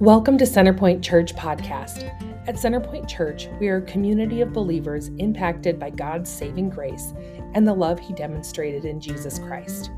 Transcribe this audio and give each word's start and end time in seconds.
Welcome 0.00 0.36
to 0.36 0.44
Centerpoint 0.44 1.02
Church 1.02 1.34
Podcast. 1.34 2.04
At 2.46 2.56
Centerpoint 2.56 3.08
Church, 3.08 3.48
we 3.58 3.68
are 3.68 3.78
a 3.78 3.82
community 3.82 4.42
of 4.42 4.52
believers 4.52 5.08
impacted 5.16 5.78
by 5.78 5.88
God's 5.88 6.30
saving 6.30 6.68
grace 6.68 7.14
and 7.54 7.66
the 7.66 7.72
love 7.72 7.98
He 7.98 8.12
demonstrated 8.12 8.84
in 8.84 9.00
Jesus 9.00 9.38
Christ. 9.38 9.90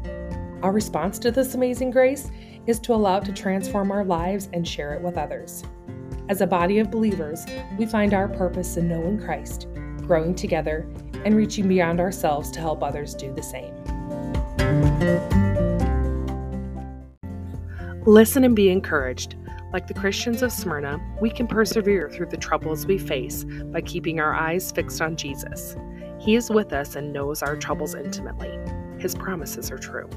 Our 0.63 0.71
response 0.71 1.19
to 1.19 1.33
this 1.33 1.55
amazing 1.55 1.91
grace 1.91 2.31
is 2.69 2.79
to 2.79 2.95
allow 2.95 3.17
it 3.17 3.25
to 3.25 3.33
transform 3.33 3.91
our 3.91 4.05
lives 4.05 4.49
and 4.53 4.67
share 4.67 4.95
it 4.95 5.03
with 5.03 5.19
others. 5.19 5.65
As 6.29 6.43
a 6.43 6.47
body 6.47 6.79
of 6.79 6.93
believers, 6.93 7.45
we 7.77 7.85
find 7.85 8.15
our 8.15 8.29
purpose 8.29 8.77
in 8.77 8.87
knowing 8.87 9.19
Christ, 9.19 9.67
growing 10.07 10.33
together, 10.33 10.89
and 11.25 11.35
reaching 11.35 11.67
beyond 11.67 11.99
ourselves 11.99 12.53
to 12.53 12.61
help 12.61 12.85
others 12.85 13.15
do 13.15 13.35
the 13.35 13.43
same. 13.43 13.75
Listen 18.07 18.45
and 18.45 18.55
be 18.55 18.71
encouraged. 18.71 19.35
Like 19.71 19.87
the 19.87 19.93
Christians 19.93 20.43
of 20.43 20.51
Smyrna, 20.51 20.99
we 21.21 21.29
can 21.29 21.47
persevere 21.47 22.09
through 22.09 22.27
the 22.27 22.39
troubles 22.39 22.87
we 22.87 22.97
face 22.97 23.45
by 23.45 23.83
keeping 23.83 24.19
our 24.19 24.33
eyes 24.33 24.73
fixed 24.73 25.03
on 25.03 25.15
Jesus. 25.15 25.77
He 26.19 26.37
is 26.37 26.49
with 26.49 26.73
us 26.73 26.97
and 26.97 27.13
knows 27.13 27.43
our 27.43 27.55
troubles 27.55 27.95
intimately. 27.95 28.59
His 28.99 29.15
promises 29.15 29.71
are 29.71 29.77
true. 29.77 30.09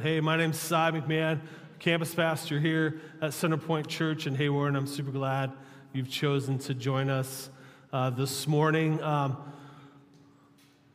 Hey, 0.00 0.20
my 0.20 0.36
name's 0.36 0.60
Cy 0.60 0.92
McMahon, 0.92 1.40
campus 1.80 2.14
pastor 2.14 2.60
here 2.60 3.00
at 3.20 3.32
Centerpoint 3.32 3.88
Church 3.88 4.28
in 4.28 4.36
Hawarden, 4.36 4.68
and 4.68 4.76
I'm 4.76 4.86
super 4.86 5.10
glad 5.10 5.50
you've 5.92 6.10
chosen 6.10 6.58
to 6.58 6.74
join 6.74 7.10
us 7.10 7.50
uh, 7.92 8.08
this 8.10 8.46
morning. 8.46 9.02
Um, 9.02 9.36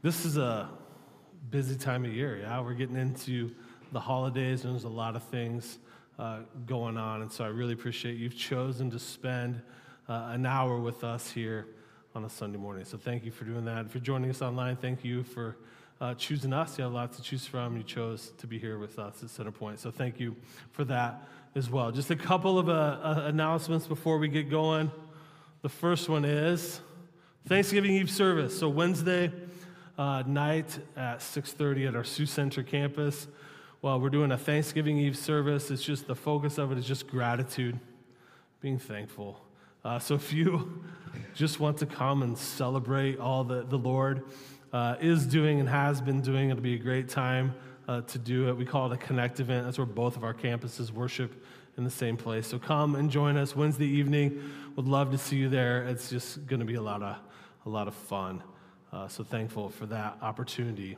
this 0.02 0.24
is 0.24 0.38
a 0.38 0.70
busy 1.50 1.76
time 1.76 2.06
of 2.06 2.14
year, 2.14 2.38
yeah? 2.38 2.62
We're 2.62 2.74
getting 2.74 2.96
into 2.96 3.54
the 3.92 4.00
holidays, 4.00 4.64
and 4.64 4.74
there's 4.74 4.84
a 4.84 4.90
lot 4.90 5.16
of 5.16 5.24
things 5.24 5.80
uh, 6.20 6.40
going 6.66 6.98
on. 6.98 7.22
And 7.22 7.32
so 7.32 7.44
I 7.44 7.48
really 7.48 7.74
appreciate 7.74 8.18
you've 8.18 8.38
chosen 8.38 8.90
to 8.92 9.00
spend 9.00 9.62
uh, 10.10 10.30
an 10.32 10.46
hour 10.46 10.80
with 10.80 11.04
us 11.04 11.30
here 11.32 11.68
on 12.16 12.26
a 12.26 12.30
Sunday 12.30 12.58
morning. 12.58 12.86
So 12.86 12.98
thank 12.98 13.24
you 13.24 13.32
for 13.32 13.46
doing 13.46 13.66
that. 13.66 13.86
If 13.86 13.94
you're 13.94 14.04
joining 14.04 14.30
us 14.30 14.42
online, 14.42 14.76
thank 14.76 15.04
you 15.04 15.24
for 15.24 15.58
uh, 16.02 16.14
choosing 16.16 16.54
us. 16.54 16.78
You 16.78 16.86
have 16.86 16.94
lots 16.94 17.18
to 17.18 17.24
choose 17.24 17.46
from. 17.46 17.78
You 17.78 17.84
chose 17.84 18.32
to 18.38 18.48
be 18.48 18.58
here 18.58 18.78
with 18.78 19.00
us 19.00 19.22
at 19.24 19.30
Centerpoint. 19.30 19.80
So 19.80 19.92
thank 19.92 20.20
you 20.20 20.36
for 20.72 20.84
that 20.86 21.28
as 21.56 21.70
well. 21.70 21.92
Just 21.92 22.12
a 22.12 22.16
couple 22.16 22.60
of 22.60 22.70
uh, 22.70 22.72
uh, 22.72 23.24
announcements 23.26 23.88
before 23.88 24.18
we 24.18 24.28
get 24.28 24.50
going. 24.50 24.92
The 25.62 25.70
first 25.70 26.08
one 26.08 26.26
is 26.26 26.82
Thanksgiving 27.48 27.92
Eve 27.92 28.12
service. 28.12 28.58
So 28.58 28.70
Wednesday 28.70 29.32
uh, 29.98 30.24
night 30.28 30.78
at 30.96 31.20
6:30 31.20 31.88
at 31.88 31.96
our 31.96 32.04
Sioux 32.04 32.28
Center 32.28 32.62
campus 32.62 33.28
while 33.82 34.00
we're 34.00 34.10
doing 34.10 34.32
a 34.32 34.38
Thanksgiving 34.38 34.98
Eve 34.98 35.18
service, 35.18 35.70
it's 35.70 35.84
just 35.84 36.08
the 36.08 36.16
focus 36.16 36.58
of 36.58 36.72
it 36.72 36.78
is 36.78 36.86
just 36.86 37.08
gratitude, 37.08 37.80
being 38.60 38.80
thankful. 38.80 39.40
Uh, 39.86 40.00
so 40.00 40.16
if 40.16 40.34
you 40.34 40.84
just 41.36 41.60
want 41.60 41.78
to 41.78 41.86
come 41.86 42.24
and 42.24 42.38
celebrate 42.38 43.20
all 43.20 43.44
that 43.44 43.70
the 43.70 43.78
Lord 43.78 44.24
uh, 44.74 44.96
is 45.00 45.26
doing 45.26 45.60
and 45.60 45.70
has 45.70 46.02
been 46.02 46.22
doing, 46.22 46.50
it'll 46.50 46.62
be 46.62 46.74
a 46.74 46.80
great 46.80 47.08
time 47.08 47.54
uh, 47.88 48.02
to 48.02 48.18
do 48.18 48.50
it. 48.50 48.58
We 48.58 48.66
call 48.66 48.92
it 48.92 48.96
a 48.96 48.98
connect 48.98 49.40
event. 49.40 49.66
That's 49.66 49.78
where 49.78 49.86
both 49.86 50.18
of 50.18 50.24
our 50.24 50.34
campuses 50.34 50.92
worship 50.92 51.46
in 51.78 51.84
the 51.84 51.92
same 51.92 52.18
place. 52.18 52.48
So 52.48 52.58
come 52.58 52.96
and 52.96 53.10
join 53.10 53.38
us 53.38 53.56
Wednesday 53.56 53.86
evening. 53.86 54.42
Would 54.76 54.88
love 54.88 55.12
to 55.12 55.18
see 55.18 55.38
you 55.38 55.50
there. 55.50 55.84
It's 55.84 56.10
just 56.10 56.48
going 56.48 56.60
to 56.60 56.66
be 56.66 56.76
a 56.76 56.82
lot 56.82 57.02
of 57.02 57.18
a 57.66 57.70
lot 57.70 57.88
of 57.88 57.94
fun. 57.94 58.42
Uh, 58.92 59.08
so 59.08 59.24
thankful 59.24 59.70
for 59.70 59.86
that 59.88 60.18
opportunity. 60.22 60.98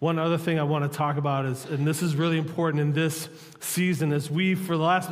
One 0.00 0.20
other 0.20 0.38
thing 0.38 0.60
I 0.60 0.62
want 0.62 0.90
to 0.90 0.96
talk 0.96 1.16
about 1.16 1.44
is, 1.44 1.64
and 1.64 1.84
this 1.84 2.02
is 2.02 2.14
really 2.14 2.38
important 2.38 2.80
in 2.80 2.92
this 2.92 3.28
season, 3.58 4.12
is 4.12 4.30
we, 4.30 4.54
for 4.54 4.76
the 4.76 4.84
last 4.84 5.10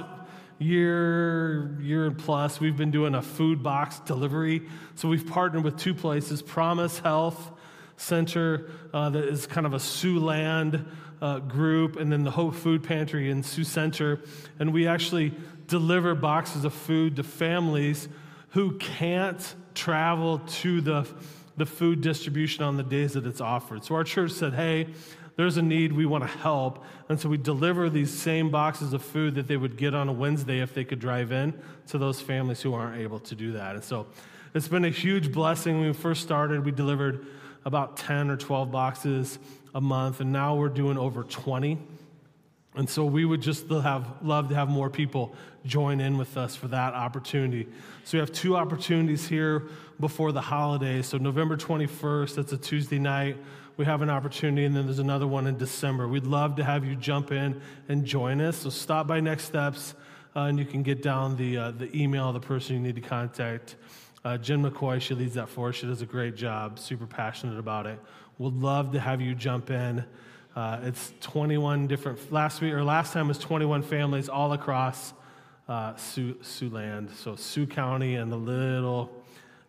year, 0.58 1.76
year 1.80 2.06
and 2.06 2.16
plus, 2.16 2.60
we've 2.60 2.76
been 2.76 2.92
doing 2.92 3.16
a 3.16 3.22
food 3.22 3.64
box 3.64 3.98
delivery. 3.98 4.62
So 4.94 5.08
we've 5.08 5.26
partnered 5.26 5.64
with 5.64 5.76
two 5.76 5.92
places 5.92 6.40
Promise 6.40 7.00
Health 7.00 7.50
Center, 7.96 8.70
uh, 8.94 9.10
that 9.10 9.24
is 9.24 9.44
kind 9.48 9.66
of 9.66 9.74
a 9.74 9.78
Siouxland 9.78 10.86
uh, 11.20 11.40
group, 11.40 11.96
and 11.96 12.12
then 12.12 12.22
the 12.22 12.30
Hope 12.30 12.54
Food 12.54 12.84
Pantry 12.84 13.28
in 13.28 13.42
Sioux 13.42 13.64
Center. 13.64 14.20
And 14.60 14.72
we 14.72 14.86
actually 14.86 15.34
deliver 15.66 16.14
boxes 16.14 16.64
of 16.64 16.72
food 16.72 17.16
to 17.16 17.24
families 17.24 18.08
who 18.50 18.78
can't 18.78 19.54
travel 19.74 20.38
to 20.38 20.80
the 20.80 21.08
the 21.56 21.66
food 21.66 22.00
distribution 22.00 22.64
on 22.64 22.76
the 22.76 22.82
days 22.82 23.14
that 23.14 23.26
it's 23.26 23.40
offered. 23.40 23.84
So 23.84 23.94
our 23.94 24.04
church 24.04 24.32
said, 24.32 24.54
hey, 24.54 24.88
there's 25.36 25.56
a 25.56 25.62
need, 25.62 25.92
we 25.92 26.06
want 26.06 26.24
to 26.24 26.28
help. 26.28 26.84
And 27.08 27.20
so 27.20 27.28
we 27.28 27.36
deliver 27.36 27.90
these 27.90 28.10
same 28.10 28.50
boxes 28.50 28.92
of 28.92 29.02
food 29.02 29.34
that 29.34 29.46
they 29.46 29.56
would 29.56 29.76
get 29.76 29.94
on 29.94 30.08
a 30.08 30.12
Wednesday 30.12 30.60
if 30.60 30.74
they 30.74 30.84
could 30.84 30.98
drive 30.98 31.30
in 31.30 31.58
to 31.88 31.98
those 31.98 32.20
families 32.20 32.62
who 32.62 32.74
aren't 32.74 33.00
able 33.00 33.20
to 33.20 33.34
do 33.34 33.52
that. 33.52 33.74
And 33.74 33.84
so 33.84 34.06
it's 34.54 34.68
been 34.68 34.86
a 34.86 34.90
huge 34.90 35.32
blessing. 35.32 35.78
When 35.78 35.88
we 35.88 35.92
first 35.92 36.22
started, 36.22 36.64
we 36.64 36.72
delivered 36.72 37.26
about 37.66 37.96
10 37.98 38.30
or 38.30 38.36
12 38.36 38.70
boxes 38.70 39.38
a 39.74 39.80
month, 39.80 40.20
and 40.20 40.32
now 40.32 40.56
we're 40.56 40.70
doing 40.70 40.96
over 40.96 41.22
20. 41.22 41.78
And 42.76 42.88
so 42.88 43.06
we 43.06 43.24
would 43.24 43.40
just 43.40 43.68
have, 43.70 44.06
love 44.22 44.50
to 44.50 44.54
have 44.54 44.68
more 44.68 44.90
people 44.90 45.34
join 45.64 46.00
in 46.00 46.18
with 46.18 46.36
us 46.36 46.54
for 46.54 46.68
that 46.68 46.92
opportunity. 46.92 47.66
So 48.04 48.18
we 48.18 48.20
have 48.20 48.32
two 48.32 48.56
opportunities 48.56 49.26
here 49.26 49.64
before 49.98 50.30
the 50.30 50.42
holidays. 50.42 51.06
So 51.06 51.16
November 51.16 51.56
21st, 51.56 52.34
that's 52.34 52.52
a 52.52 52.58
Tuesday 52.58 52.98
night, 52.98 53.38
we 53.78 53.84
have 53.84 54.00
an 54.00 54.08
opportunity, 54.08 54.64
and 54.64 54.74
then 54.74 54.86
there's 54.86 54.98
another 54.98 55.26
one 55.26 55.46
in 55.46 55.58
December. 55.58 56.08
We'd 56.08 56.26
love 56.26 56.56
to 56.56 56.64
have 56.64 56.84
you 56.84 56.96
jump 56.96 57.30
in 57.30 57.60
and 57.88 58.04
join 58.04 58.40
us. 58.40 58.58
So 58.58 58.70
stop 58.70 59.06
by 59.06 59.20
Next 59.20 59.44
Steps, 59.44 59.94
uh, 60.34 60.40
and 60.40 60.58
you 60.58 60.64
can 60.64 60.82
get 60.82 61.02
down 61.02 61.36
the, 61.36 61.56
uh, 61.58 61.70
the 61.72 61.94
email 61.94 62.28
of 62.28 62.34
the 62.34 62.40
person 62.40 62.76
you 62.76 62.80
need 62.80 62.94
to 62.94 63.02
contact. 63.02 63.76
Uh, 64.24 64.38
Jen 64.38 64.62
McCoy, 64.62 65.00
she 65.00 65.14
leads 65.14 65.34
that 65.34 65.48
for 65.48 65.68
us. 65.68 65.76
She 65.76 65.86
does 65.86 66.00
a 66.00 66.06
great 66.06 66.36
job, 66.36 66.78
super 66.78 67.06
passionate 67.06 67.58
about 67.58 67.86
it. 67.86 67.98
We'd 68.38 68.54
love 68.54 68.92
to 68.92 69.00
have 69.00 69.20
you 69.20 69.34
jump 69.34 69.70
in. 69.70 70.04
Uh, 70.56 70.80
it's 70.84 71.12
21 71.20 71.86
different, 71.86 72.32
last 72.32 72.62
week, 72.62 72.72
or 72.72 72.82
last 72.82 73.12
time 73.12 73.28
was 73.28 73.36
21 73.36 73.82
families 73.82 74.30
all 74.30 74.54
across 74.54 75.12
uh, 75.68 75.94
Sioux, 75.96 76.32
Siouxland, 76.36 77.14
so 77.14 77.36
Sioux 77.36 77.66
County 77.66 78.14
and 78.14 78.32
the 78.32 78.38
little 78.38 79.12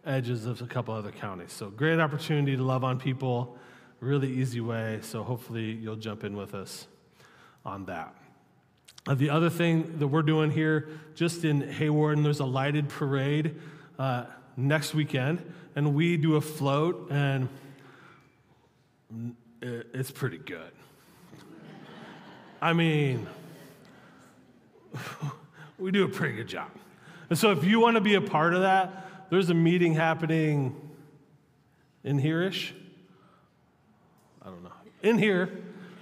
edges 0.06 0.46
of 0.46 0.62
a 0.62 0.66
couple 0.66 0.94
other 0.94 1.12
counties. 1.12 1.52
So 1.52 1.70
great 1.70 2.00
opportunity 2.00 2.56
to 2.56 2.64
love 2.64 2.86
on 2.86 3.00
people, 3.00 3.58
really 4.00 4.32
easy 4.32 4.62
way. 4.62 5.00
So 5.02 5.24
hopefully 5.24 5.72
you'll 5.72 5.98
jump 5.98 6.24
in 6.24 6.38
with 6.38 6.56
us 6.56 6.88
on 7.66 7.84
that. 7.88 8.16
Uh, 9.06 9.16
the 9.16 9.30
other 9.30 9.50
thing 9.50 10.00
that 10.00 10.08
we're 10.08 10.22
doing 10.22 10.52
here, 10.52 10.88
just 11.16 11.44
in 11.44 11.64
Hawarden, 11.64 12.14
and 12.14 12.26
there's 12.26 12.40
a 12.40 12.46
lighted 12.46 12.88
parade 12.88 13.60
uh, 14.00 14.24
next 14.56 14.94
weekend, 14.94 15.44
and 15.76 15.94
we 15.94 16.16
do 16.16 16.38
a 16.38 16.42
float, 16.42 17.10
and 17.12 17.50
it's 19.62 20.12
pretty 20.12 20.38
good. 20.38 20.77
I 22.62 22.74
mean, 22.74 23.28
we 25.78 25.92
do 25.92 26.06
a 26.06 26.10
pretty 26.10 26.36
good 26.36 26.48
job. 26.48 26.70
And 27.30 27.38
so 27.38 27.52
if 27.52 27.64
you 27.64 27.80
want 27.80 27.96
to 27.96 28.02
be 28.02 28.16
a 28.16 28.22
part 28.22 28.54
of 28.54 28.62
that, 28.62 29.30
there's 29.30 29.50
a 29.50 29.54
meeting 29.54 29.94
happening 29.94 30.76
in 32.04 32.18
here-ish. 32.18 32.74
I 34.42 34.46
don't 34.46 34.64
know. 34.64 34.72
In 35.04 35.18
here 35.18 35.50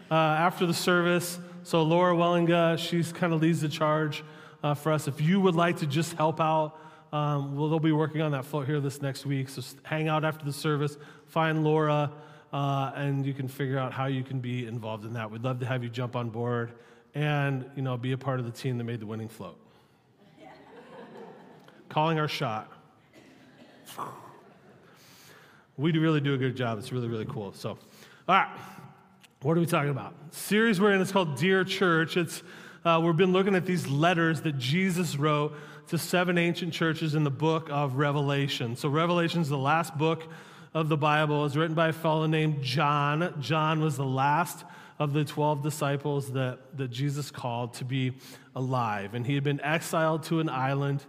uh, 0.09 0.13
after 0.13 0.65
the 0.65 0.73
service. 0.73 1.39
So 1.63 1.81
Laura 1.83 2.15
Wellinga, 2.15 2.77
she's 2.77 3.11
kind 3.11 3.33
of 3.33 3.41
leads 3.41 3.61
the 3.61 3.69
charge 3.69 4.23
uh, 4.63 4.75
for 4.75 4.91
us. 4.91 5.07
If 5.07 5.19
you 5.19 5.41
would 5.41 5.55
like 5.55 5.77
to 5.77 5.87
just 5.87 6.13
help 6.13 6.39
out, 6.39 6.79
um, 7.11 7.55
well, 7.55 7.69
they'll 7.69 7.79
be 7.79 7.91
working 7.91 8.21
on 8.21 8.31
that 8.31 8.45
float 8.45 8.67
here 8.67 8.79
this 8.79 9.01
next 9.01 9.25
week. 9.25 9.49
So 9.49 9.61
hang 9.83 10.07
out 10.07 10.23
after 10.23 10.45
the 10.45 10.53
service, 10.53 10.97
find 11.27 11.63
Laura 11.63 12.11
uh, 12.53 12.91
and 12.95 13.25
you 13.25 13.33
can 13.33 13.47
figure 13.47 13.77
out 13.77 13.91
how 13.91 14.05
you 14.05 14.23
can 14.23 14.39
be 14.39 14.65
involved 14.65 15.05
in 15.05 15.13
that. 15.13 15.29
We'd 15.29 15.43
love 15.43 15.59
to 15.59 15.65
have 15.65 15.83
you 15.83 15.89
jump 15.89 16.15
on 16.15 16.29
board 16.29 16.71
and 17.13 17.65
you 17.75 17.81
know 17.81 17.97
be 17.97 18.11
a 18.11 18.17
part 18.17 18.39
of 18.39 18.45
the 18.45 18.51
team 18.51 18.77
that 18.77 18.83
made 18.83 18.99
the 18.99 19.05
winning 19.05 19.29
float. 19.29 19.57
Calling 21.89 22.19
our 22.19 22.27
shot. 22.27 22.71
We 25.77 25.91
really 25.91 26.21
do 26.21 26.33
a 26.33 26.37
good 26.37 26.55
job. 26.55 26.77
It's 26.77 26.91
really 26.91 27.07
really 27.07 27.25
cool. 27.25 27.53
So, 27.53 27.71
all 27.71 27.77
right, 28.27 28.49
what 29.41 29.57
are 29.57 29.59
we 29.59 29.65
talking 29.65 29.91
about? 29.91 30.13
Series 30.31 30.79
we're 30.79 30.93
in 30.93 31.01
is 31.01 31.11
called 31.11 31.37
Dear 31.37 31.63
Church. 31.63 32.17
It's 32.17 32.43
uh, 32.83 33.01
we've 33.03 33.17
been 33.17 33.33
looking 33.33 33.55
at 33.55 33.65
these 33.65 33.87
letters 33.87 34.41
that 34.41 34.57
Jesus 34.57 35.15
wrote 35.17 35.53
to 35.87 35.97
seven 35.97 36.37
ancient 36.37 36.73
churches 36.73 37.15
in 37.15 37.23
the 37.23 37.31
book 37.31 37.67
of 37.71 37.95
Revelation. 37.95 38.75
So 38.75 38.89
Revelation 38.89 39.41
is 39.41 39.49
the 39.49 39.57
last 39.57 39.97
book 39.97 40.23
of 40.75 40.89
the 40.89 40.97
Bible 40.97 41.41
was 41.41 41.55
written 41.55 41.73
by 41.73 41.87
a 41.87 41.93
fellow 41.93 42.25
named 42.25 42.61
John. 42.61 43.33
John 43.39 43.79
was 43.79 43.95
the 43.95 44.05
last 44.05 44.65
of 44.99 45.13
the 45.13 45.23
12 45.23 45.63
disciples 45.63 46.33
that, 46.33 46.59
that 46.77 46.89
Jesus 46.89 47.31
called 47.31 47.75
to 47.75 47.85
be 47.85 48.11
alive. 48.57 49.13
And 49.13 49.25
he 49.25 49.35
had 49.35 49.43
been 49.43 49.61
exiled 49.61 50.23
to 50.23 50.41
an 50.41 50.49
island 50.49 51.01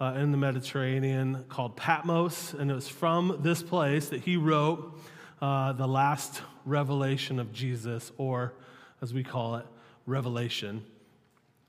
uh, 0.00 0.14
in 0.16 0.32
the 0.32 0.36
Mediterranean 0.36 1.44
called 1.48 1.76
Patmos. 1.76 2.54
And 2.54 2.72
it 2.72 2.74
was 2.74 2.88
from 2.88 3.38
this 3.40 3.62
place 3.62 4.08
that 4.08 4.22
he 4.22 4.36
wrote 4.36 4.98
uh, 5.40 5.74
the 5.74 5.86
last 5.86 6.42
revelation 6.64 7.38
of 7.38 7.52
Jesus, 7.52 8.10
or 8.18 8.52
as 9.00 9.14
we 9.14 9.22
call 9.22 9.54
it, 9.54 9.66
Revelation. 10.06 10.84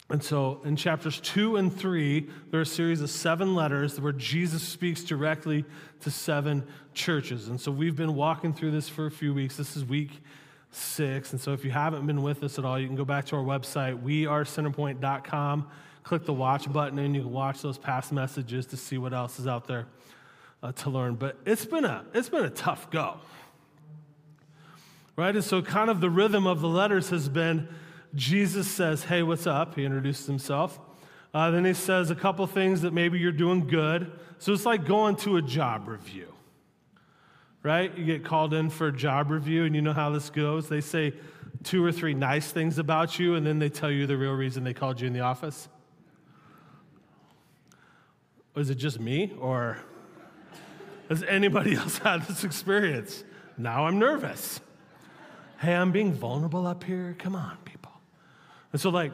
And 0.09 0.23
so 0.23 0.61
in 0.63 0.75
chapters 0.75 1.19
two 1.19 1.55
and 1.55 1.75
three, 1.75 2.29
there 2.51 2.59
are 2.59 2.63
a 2.63 2.65
series 2.65 3.01
of 3.01 3.09
seven 3.09 3.55
letters 3.55 3.99
where 3.99 4.11
Jesus 4.11 4.61
speaks 4.61 5.03
directly 5.03 5.65
to 6.01 6.11
seven 6.11 6.65
churches. 6.93 7.47
And 7.47 7.59
so 7.59 7.71
we've 7.71 7.95
been 7.95 8.13
walking 8.13 8.53
through 8.53 8.71
this 8.71 8.87
for 8.87 9.07
a 9.07 9.11
few 9.11 9.33
weeks. 9.33 9.57
This 9.57 9.75
is 9.75 9.83
week 9.83 10.21
six. 10.69 11.31
And 11.31 11.41
so 11.41 11.53
if 11.53 11.65
you 11.65 11.71
haven't 11.71 12.05
been 12.05 12.21
with 12.21 12.43
us 12.43 12.59
at 12.59 12.65
all, 12.65 12.79
you 12.79 12.85
can 12.85 12.95
go 12.95 13.05
back 13.05 13.25
to 13.25 13.35
our 13.35 13.43
website, 13.43 14.03
wearecenterpoint.com, 14.03 15.67
click 16.03 16.25
the 16.25 16.33
watch 16.33 16.71
button, 16.71 16.99
and 16.99 17.15
you 17.15 17.23
can 17.23 17.31
watch 17.31 17.61
those 17.63 17.79
past 17.79 18.11
messages 18.11 18.67
to 18.67 18.77
see 18.77 18.99
what 18.99 19.11
else 19.13 19.39
is 19.39 19.47
out 19.47 19.67
there 19.67 19.87
uh, 20.61 20.71
to 20.73 20.91
learn. 20.91 21.15
But 21.15 21.37
it's 21.45 21.65
been, 21.65 21.85
a, 21.85 22.05
it's 22.13 22.29
been 22.29 22.45
a 22.45 22.49
tough 22.51 22.91
go. 22.91 23.17
Right? 25.15 25.33
And 25.33 25.43
so, 25.43 25.61
kind 25.61 25.89
of 25.89 26.01
the 26.01 26.09
rhythm 26.09 26.45
of 26.45 26.61
the 26.61 26.67
letters 26.67 27.09
has 27.09 27.29
been 27.29 27.69
Jesus 28.15 28.67
says, 28.67 29.03
Hey, 29.03 29.23
what's 29.23 29.45
up? 29.45 29.75
He 29.75 29.85
introduces 29.85 30.25
himself. 30.25 30.79
Uh, 31.33 31.51
then 31.51 31.65
he 31.65 31.73
says 31.73 32.09
a 32.09 32.15
couple 32.15 32.47
things 32.47 32.81
that 32.81 32.93
maybe 32.93 33.19
you're 33.19 33.31
doing 33.33 33.67
good. 33.67 34.09
So 34.37 34.53
it's 34.53 34.65
like 34.65 34.85
going 34.85 35.17
to 35.17 35.35
a 35.35 35.41
job 35.41 35.87
review, 35.89 36.33
right? 37.61 37.95
You 37.97 38.05
get 38.05 38.23
called 38.23 38.53
in 38.53 38.69
for 38.69 38.87
a 38.87 38.91
job 38.91 39.29
review, 39.29 39.65
and 39.65 39.75
you 39.75 39.81
know 39.81 39.91
how 39.91 40.09
this 40.11 40.29
goes. 40.29 40.69
They 40.69 40.79
say 40.79 41.13
two 41.63 41.83
or 41.83 41.91
three 41.91 42.13
nice 42.13 42.51
things 42.51 42.77
about 42.77 43.19
you, 43.19 43.35
and 43.35 43.45
then 43.45 43.59
they 43.59 43.67
tell 43.67 43.91
you 43.91 44.07
the 44.07 44.15
real 44.15 44.31
reason 44.31 44.63
they 44.63 44.73
called 44.73 45.01
you 45.01 45.07
in 45.07 45.13
the 45.13 45.19
office. 45.19 45.67
Is 48.55 48.69
it 48.69 48.75
just 48.75 49.01
me, 49.01 49.33
or 49.37 49.77
has 51.09 51.21
anybody 51.23 51.75
else 51.75 51.97
had 51.97 52.23
this 52.23 52.45
experience? 52.45 53.25
Now 53.57 53.87
I'm 53.87 53.99
nervous. 53.99 54.61
Hey, 55.59 55.73
I'm 55.73 55.91
being 55.91 56.13
vulnerable 56.13 56.65
up 56.67 56.83
here. 56.83 57.15
Come 57.19 57.35
on, 57.35 57.57
people. 57.65 57.74
And 58.75 58.81
so, 58.81 58.89
like, 58.89 59.13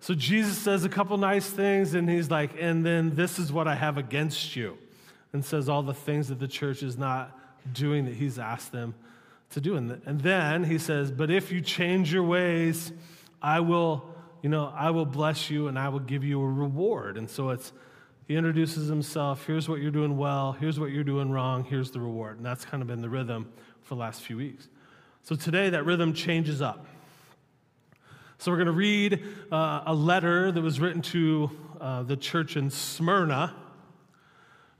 so 0.00 0.14
Jesus 0.14 0.56
says 0.56 0.84
a 0.84 0.88
couple 0.88 1.18
nice 1.18 1.50
things, 1.50 1.92
and 1.92 2.08
he's 2.08 2.30
like, 2.30 2.52
and 2.58 2.82
then 2.82 3.14
this 3.14 3.38
is 3.38 3.52
what 3.52 3.68
I 3.68 3.74
have 3.74 3.98
against 3.98 4.56
you, 4.56 4.78
and 5.34 5.44
says 5.44 5.68
all 5.68 5.82
the 5.82 5.92
things 5.92 6.28
that 6.28 6.40
the 6.40 6.48
church 6.48 6.82
is 6.82 6.96
not 6.96 7.38
doing 7.74 8.06
that 8.06 8.14
he's 8.14 8.38
asked 8.38 8.72
them 8.72 8.94
to 9.50 9.60
do. 9.60 9.76
And, 9.76 10.00
then 10.22 10.64
he 10.64 10.78
says, 10.78 11.10
but 11.10 11.30
if 11.30 11.52
you 11.52 11.60
change 11.60 12.10
your 12.10 12.22
ways, 12.22 12.90
I 13.42 13.60
will, 13.60 14.02
you 14.40 14.48
know, 14.48 14.72
I 14.74 14.88
will 14.92 15.04
bless 15.04 15.50
you 15.50 15.68
and 15.68 15.78
I 15.78 15.90
will 15.90 16.00
give 16.00 16.24
you 16.24 16.40
a 16.40 16.48
reward. 16.48 17.18
And 17.18 17.28
so 17.28 17.50
it's, 17.50 17.74
he 18.26 18.34
introduces 18.34 18.88
himself. 18.88 19.44
Here's 19.44 19.68
what 19.68 19.80
you're 19.80 19.90
doing 19.90 20.16
well. 20.16 20.52
Here's 20.52 20.80
what 20.80 20.90
you're 20.90 21.04
doing 21.04 21.30
wrong. 21.30 21.64
Here's 21.64 21.90
the 21.90 22.00
reward. 22.00 22.38
And 22.38 22.46
that's 22.46 22.64
kind 22.64 22.80
of 22.80 22.86
been 22.88 23.02
the 23.02 23.10
rhythm 23.10 23.52
for 23.82 23.94
the 23.94 24.00
last 24.00 24.22
few 24.22 24.38
weeks. 24.38 24.70
So 25.22 25.36
today, 25.36 25.68
that 25.68 25.84
rhythm 25.84 26.14
changes 26.14 26.62
up. 26.62 26.86
So 28.38 28.50
we're 28.50 28.58
going 28.58 28.66
to 28.66 28.72
read 28.72 29.22
uh, 29.50 29.84
a 29.86 29.94
letter 29.94 30.52
that 30.52 30.60
was 30.60 30.78
written 30.78 31.00
to 31.02 31.50
uh, 31.80 32.02
the 32.02 32.16
church 32.16 32.56
in 32.56 32.70
Smyrna. 32.70 33.54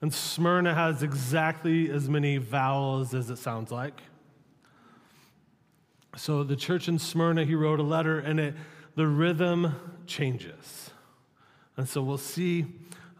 And 0.03 0.13
Smyrna 0.13 0.75
has 0.75 1.03
exactly 1.03 1.91
as 1.91 2.09
many 2.09 2.37
vowels 2.37 3.15
as 3.15 3.31
it 3.31 3.39
sounds 3.39 3.73
like. 3.73 4.03
So 6.17 6.45
the 6.45 6.55
church 6.57 6.87
in 6.89 6.99
Smyrna, 6.99 7.45
he 7.45 7.55
wrote 7.55 7.81
a 7.81 7.83
letter, 7.83 8.19
and 8.19 8.39
it, 8.39 8.55
the 8.95 9.07
rhythm 9.07 9.75
changes. 10.07 10.91
And 11.79 11.89
so 11.89 12.03
we'll 12.03 12.19
see, 12.19 12.67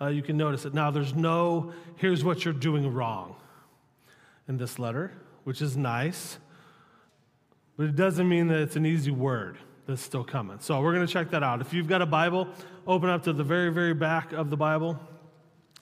uh, 0.01 0.09
you 0.09 0.23
can 0.23 0.37
notice 0.37 0.67
it. 0.67 0.75
Now, 0.75 0.91
there's 0.91 1.15
no, 1.15 1.73
here's 1.97 2.25
what 2.25 2.45
you're 2.45 2.55
doing 2.55 2.93
wrong 2.93 3.37
in 4.49 4.59
this 4.59 4.79
letter, 4.79 5.13
which 5.45 5.63
is 5.63 5.79
nice, 5.79 6.39
but 7.79 7.87
it 7.87 7.97
doesn't 7.97 8.29
mean 8.29 8.49
that 8.49 8.61
it's 8.61 8.77
an 8.77 8.85
easy 8.85 9.11
word 9.11 9.57
that's 9.87 10.03
still 10.03 10.25
coming. 10.25 10.59
So 10.61 10.81
we're 10.81 10.93
going 10.93 11.07
to 11.07 11.13
check 11.13 11.31
that 11.31 11.43
out. 11.43 11.61
If 11.61 11.73
you've 11.73 11.87
got 11.87 12.03
a 12.03 12.07
Bible, 12.07 12.49
open 12.87 13.09
up 13.09 13.23
to 13.25 13.33
the 13.33 13.45
very, 13.45 13.73
very 13.73 13.95
back 13.95 14.33
of 14.33 14.51
the 14.51 14.57
Bible, 14.57 14.99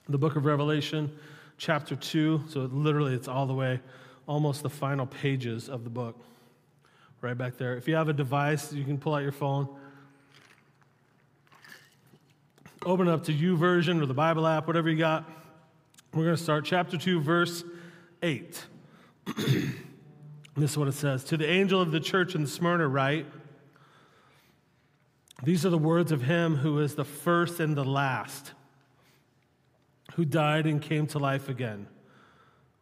the 0.08 0.18
book 0.18 0.36
of 0.36 0.44
Revelation, 0.44 1.10
chapter 1.56 1.96
2. 1.96 2.44
So 2.48 2.60
literally, 2.60 3.14
it's 3.14 3.28
all 3.28 3.46
the 3.46 3.54
way, 3.54 3.80
almost 4.26 4.62
the 4.62 4.70
final 4.70 5.06
pages 5.06 5.70
of 5.70 5.84
the 5.84 5.90
book, 5.90 6.22
right 7.22 7.36
back 7.36 7.56
there. 7.56 7.76
If 7.76 7.88
you 7.88 7.94
have 7.94 8.08
a 8.08 8.12
device, 8.12 8.72
you 8.72 8.84
can 8.84 8.98
pull 8.98 9.14
out 9.14 9.22
your 9.22 9.32
phone. 9.32 9.68
Open 12.84 13.08
up 13.08 13.24
to 13.24 13.32
YouVersion 13.32 14.02
or 14.02 14.06
the 14.06 14.12
Bible 14.12 14.46
app, 14.46 14.66
whatever 14.66 14.90
you 14.90 14.98
got. 14.98 15.24
We're 16.12 16.24
going 16.24 16.36
to 16.36 16.42
start 16.42 16.66
chapter 16.66 16.98
2, 16.98 17.20
verse 17.20 17.64
8. 18.22 18.64
this 19.36 20.70
is 20.70 20.76
what 20.76 20.88
it 20.88 20.92
says 20.92 21.24
To 21.24 21.38
the 21.38 21.48
angel 21.48 21.80
of 21.80 21.90
the 21.90 22.00
church 22.00 22.34
in 22.34 22.46
Smyrna, 22.46 22.86
write, 22.86 23.26
these 25.44 25.66
are 25.66 25.70
the 25.70 25.78
words 25.78 26.10
of 26.10 26.22
him 26.22 26.56
who 26.56 26.78
is 26.80 26.94
the 26.94 27.04
first 27.04 27.60
and 27.60 27.76
the 27.76 27.84
last, 27.84 28.52
who 30.14 30.24
died 30.24 30.66
and 30.66 30.80
came 30.80 31.06
to 31.08 31.18
life 31.18 31.48
again. 31.48 31.86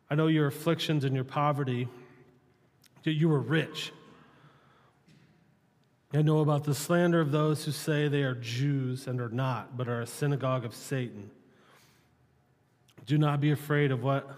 I 0.08 0.14
know 0.14 0.28
your 0.28 0.46
afflictions 0.46 1.04
and 1.04 1.14
your 1.14 1.24
poverty, 1.24 1.88
yet 3.02 3.16
you 3.16 3.28
were 3.28 3.40
rich. 3.40 3.92
I 6.14 6.22
know 6.22 6.40
about 6.40 6.64
the 6.64 6.74
slander 6.74 7.20
of 7.20 7.32
those 7.32 7.64
who 7.64 7.72
say 7.72 8.06
they 8.06 8.22
are 8.22 8.34
Jews 8.34 9.06
and 9.06 9.20
are 9.20 9.30
not, 9.30 9.76
but 9.76 9.88
are 9.88 10.02
a 10.02 10.06
synagogue 10.06 10.64
of 10.64 10.74
Satan. 10.74 11.30
Do 13.06 13.18
not 13.18 13.40
be 13.40 13.50
afraid 13.50 13.90
of 13.90 14.02
what 14.02 14.30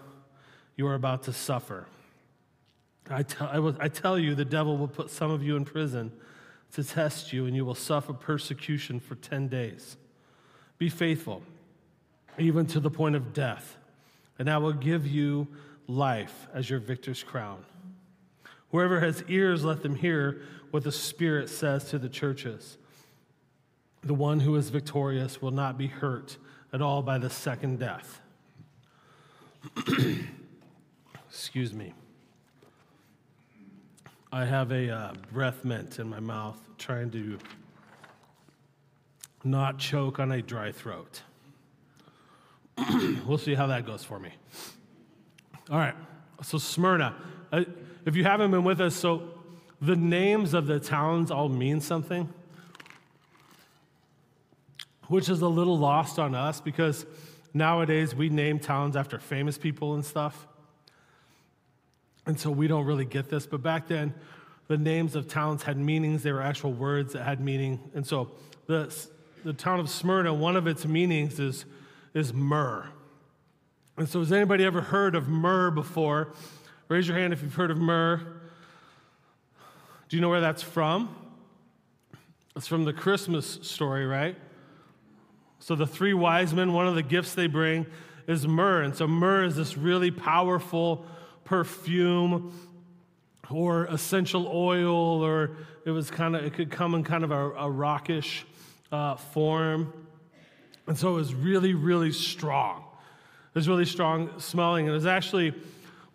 you 0.77 0.87
are 0.87 0.95
about 0.95 1.23
to 1.23 1.33
suffer. 1.33 1.85
I 3.09 3.23
tell, 3.23 3.49
I, 3.51 3.59
will, 3.59 3.75
I 3.79 3.89
tell 3.89 4.17
you, 4.17 4.33
the 4.33 4.45
devil 4.45 4.77
will 4.77 4.87
put 4.87 5.11
some 5.11 5.29
of 5.29 5.43
you 5.43 5.57
in 5.57 5.65
prison 5.65 6.11
to 6.75 6.83
test 6.83 7.31
you, 7.31 7.45
and 7.45 7.55
you 7.55 7.63
will 7.63 7.73
suffer 7.73 8.11
persecution 8.11 8.99
for 8.99 9.15
10 9.15 9.47
days. 9.47 9.95
Be 10.77 10.89
faithful, 10.89 11.41
even 12.37 12.65
to 12.67 12.81
the 12.81 12.89
point 12.89 13.15
of 13.15 13.33
death, 13.33 13.77
and 14.37 14.49
I 14.49 14.57
will 14.57 14.73
give 14.73 15.07
you 15.07 15.47
life 15.87 16.47
as 16.53 16.69
your 16.69 16.79
victor's 16.79 17.23
crown. 17.23 17.63
Whoever 18.71 18.99
has 18.99 19.23
ears, 19.29 19.63
let 19.63 19.83
them 19.83 19.95
hear 19.95 20.41
what 20.71 20.83
the 20.83 20.91
Spirit 20.91 21.49
says 21.49 21.85
to 21.91 21.97
the 21.97 22.09
churches. 22.09 22.77
The 24.03 24.13
one 24.13 24.41
who 24.41 24.55
is 24.57 24.69
victorious 24.69 25.41
will 25.41 25.51
not 25.51 25.77
be 25.77 25.87
hurt 25.87 26.35
at 26.73 26.81
all 26.81 27.01
by 27.01 27.17
the 27.17 27.29
second 27.29 27.79
death. 27.79 28.19
Excuse 31.29 31.73
me. 31.73 31.93
I 34.35 34.43
have 34.43 34.73
a 34.73 34.89
uh, 34.89 35.13
breath 35.31 35.63
mint 35.63 35.97
in 35.97 36.09
my 36.09 36.19
mouth 36.19 36.59
trying 36.77 37.09
to 37.11 37.37
not 39.45 39.79
choke 39.79 40.19
on 40.19 40.33
a 40.33 40.41
dry 40.41 40.73
throat. 40.73 41.21
we'll 43.25 43.37
see 43.37 43.55
how 43.55 43.67
that 43.67 43.85
goes 43.85 44.03
for 44.03 44.19
me. 44.19 44.31
All 45.71 45.77
right, 45.77 45.95
so 46.43 46.57
Smyrna. 46.57 47.15
Uh, 47.49 47.63
if 48.05 48.17
you 48.17 48.25
haven't 48.25 48.51
been 48.51 48.65
with 48.65 48.81
us, 48.81 48.93
so 48.93 49.23
the 49.81 49.95
names 49.95 50.53
of 50.53 50.67
the 50.67 50.81
towns 50.81 51.31
all 51.31 51.47
mean 51.47 51.79
something, 51.79 52.27
which 55.07 55.29
is 55.29 55.43
a 55.43 55.47
little 55.47 55.77
lost 55.77 56.19
on 56.19 56.35
us 56.35 56.59
because 56.59 57.05
nowadays 57.53 58.13
we 58.13 58.27
name 58.27 58.59
towns 58.59 58.97
after 58.97 59.17
famous 59.17 59.57
people 59.57 59.93
and 59.93 60.03
stuff. 60.03 60.45
And 62.25 62.39
so 62.39 62.49
we 62.49 62.67
don't 62.67 62.85
really 62.85 63.05
get 63.05 63.29
this. 63.29 63.45
But 63.45 63.61
back 63.61 63.87
then, 63.87 64.13
the 64.67 64.77
names 64.77 65.15
of 65.15 65.27
towns 65.27 65.63
had 65.63 65.77
meanings. 65.77 66.23
They 66.23 66.31
were 66.31 66.41
actual 66.41 66.73
words 66.73 67.13
that 67.13 67.23
had 67.23 67.39
meaning. 67.39 67.79
And 67.93 68.05
so 68.05 68.31
the, 68.67 68.93
the 69.43 69.53
town 69.53 69.79
of 69.79 69.89
Smyrna, 69.89 70.33
one 70.33 70.55
of 70.55 70.65
its 70.65 70.85
meanings 70.85 71.39
is, 71.39 71.65
is 72.13 72.33
myrrh. 72.33 72.87
And 73.97 74.09
so, 74.09 74.19
has 74.19 74.31
anybody 74.31 74.65
ever 74.65 74.81
heard 74.81 75.15
of 75.15 75.29
myrrh 75.29 75.71
before? 75.71 76.33
Raise 76.89 77.07
your 77.07 77.17
hand 77.17 77.31
if 77.31 77.41
you've 77.41 77.55
heard 77.55 77.71
of 77.71 77.77
myrrh. 77.77 78.19
Do 80.09 80.17
you 80.17 80.21
know 80.21 80.29
where 80.29 80.41
that's 80.41 80.61
from? 80.61 81.15
It's 82.57 82.67
from 82.67 82.83
the 82.83 82.91
Christmas 82.91 83.59
story, 83.61 84.05
right? 84.05 84.35
So, 85.59 85.75
the 85.75 85.87
three 85.87 86.13
wise 86.13 86.53
men, 86.53 86.73
one 86.73 86.87
of 86.87 86.95
the 86.95 87.03
gifts 87.03 87.35
they 87.35 87.47
bring 87.47 87.85
is 88.27 88.45
myrrh. 88.45 88.83
And 88.83 88.93
so, 88.93 89.07
myrrh 89.07 89.45
is 89.45 89.55
this 89.55 89.77
really 89.77 90.11
powerful 90.11 91.05
perfume 91.45 92.51
or 93.49 93.85
essential 93.85 94.47
oil, 94.47 95.23
or 95.23 95.51
it 95.85 95.91
was 95.91 96.11
kind 96.11 96.35
of, 96.35 96.43
it 96.43 96.53
could 96.53 96.71
come 96.71 96.95
in 96.95 97.03
kind 97.03 97.23
of 97.23 97.31
a, 97.31 97.51
a 97.51 97.69
rockish 97.69 98.45
uh, 98.91 99.15
form. 99.15 99.93
And 100.87 100.97
so 100.97 101.11
it 101.11 101.13
was 101.15 101.33
really, 101.33 101.73
really 101.73 102.11
strong. 102.11 102.83
It 103.53 103.55
was 103.55 103.69
really 103.69 103.85
strong 103.85 104.39
smelling. 104.39 104.85
And 104.85 104.91
it 104.91 104.95
was 104.95 105.05
actually 105.05 105.53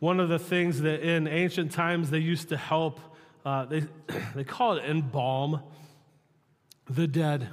one 0.01 0.21
of 0.21 0.29
the 0.29 0.39
things 0.39 0.81
that 0.83 1.01
in 1.01 1.27
ancient 1.29 1.73
times 1.73 2.11
they 2.11 2.19
used 2.19 2.49
to 2.51 2.57
help, 2.57 3.01
uh, 3.45 3.65
they, 3.67 3.85
they 4.35 4.45
call 4.45 4.77
it 4.77 4.85
embalm 4.85 5.61
the 6.89 7.07
dead. 7.07 7.49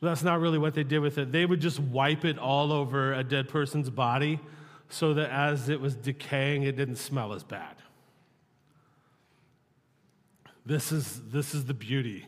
That's 0.00 0.22
not 0.22 0.38
really 0.38 0.58
what 0.58 0.74
they 0.74 0.84
did 0.84 1.00
with 1.00 1.18
it. 1.18 1.32
They 1.32 1.44
would 1.44 1.60
just 1.60 1.80
wipe 1.80 2.24
it 2.24 2.38
all 2.38 2.72
over 2.72 3.12
a 3.12 3.24
dead 3.24 3.48
person's 3.48 3.90
body 3.90 4.38
so 4.88 5.14
that 5.14 5.30
as 5.30 5.68
it 5.68 5.80
was 5.80 5.94
decaying, 5.94 6.62
it 6.62 6.76
didn't 6.76 6.96
smell 6.96 7.32
as 7.32 7.42
bad. 7.42 7.76
This 10.64 10.92
is, 10.92 11.20
this 11.30 11.54
is 11.54 11.64
the 11.64 11.74
beauty, 11.74 12.26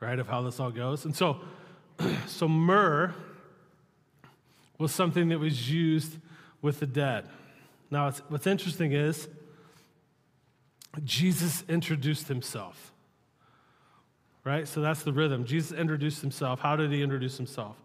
right, 0.00 0.18
of 0.18 0.28
how 0.28 0.42
this 0.42 0.60
all 0.60 0.70
goes. 0.70 1.04
And 1.04 1.16
so, 1.16 1.40
so 2.26 2.48
myrrh 2.48 3.14
was 4.78 4.92
something 4.92 5.28
that 5.28 5.38
was 5.38 5.70
used 5.70 6.16
with 6.60 6.80
the 6.80 6.86
dead. 6.86 7.26
Now, 7.90 8.10
what's 8.28 8.46
interesting 8.46 8.92
is 8.92 9.28
Jesus 11.02 11.64
introduced 11.68 12.28
himself. 12.28 12.92
Right? 14.44 14.68
So 14.68 14.80
that's 14.80 15.02
the 15.02 15.12
rhythm. 15.12 15.44
Jesus 15.44 15.72
introduced 15.72 16.20
himself. 16.20 16.60
How 16.60 16.76
did 16.76 16.92
he 16.92 17.02
introduce 17.02 17.36
himself? 17.36 17.76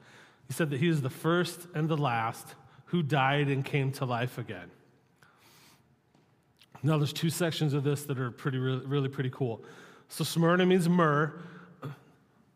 He 0.48 0.54
said 0.54 0.70
that 0.72 0.80
he 0.80 0.88
is 0.88 1.02
the 1.02 1.10
first 1.10 1.68
and 1.74 1.88
the 1.88 1.98
last 1.98 2.56
who 2.90 3.04
died 3.04 3.48
and 3.48 3.64
came 3.64 3.92
to 3.94 4.06
life 4.06 4.38
again. 4.38 4.72
Now, 6.82 6.98
there's 6.98 7.14
two 7.14 7.30
sections 7.30 7.74
of 7.74 7.84
this 7.84 8.04
that 8.04 8.20
are 8.20 8.32
pretty, 8.32 8.58
really, 8.58 8.86
really 8.86 9.10
pretty 9.10 9.30
cool. 9.30 9.64
So, 10.08 10.24
Smyrna 10.24 10.66
means 10.66 10.90
myrrh. 10.90 11.34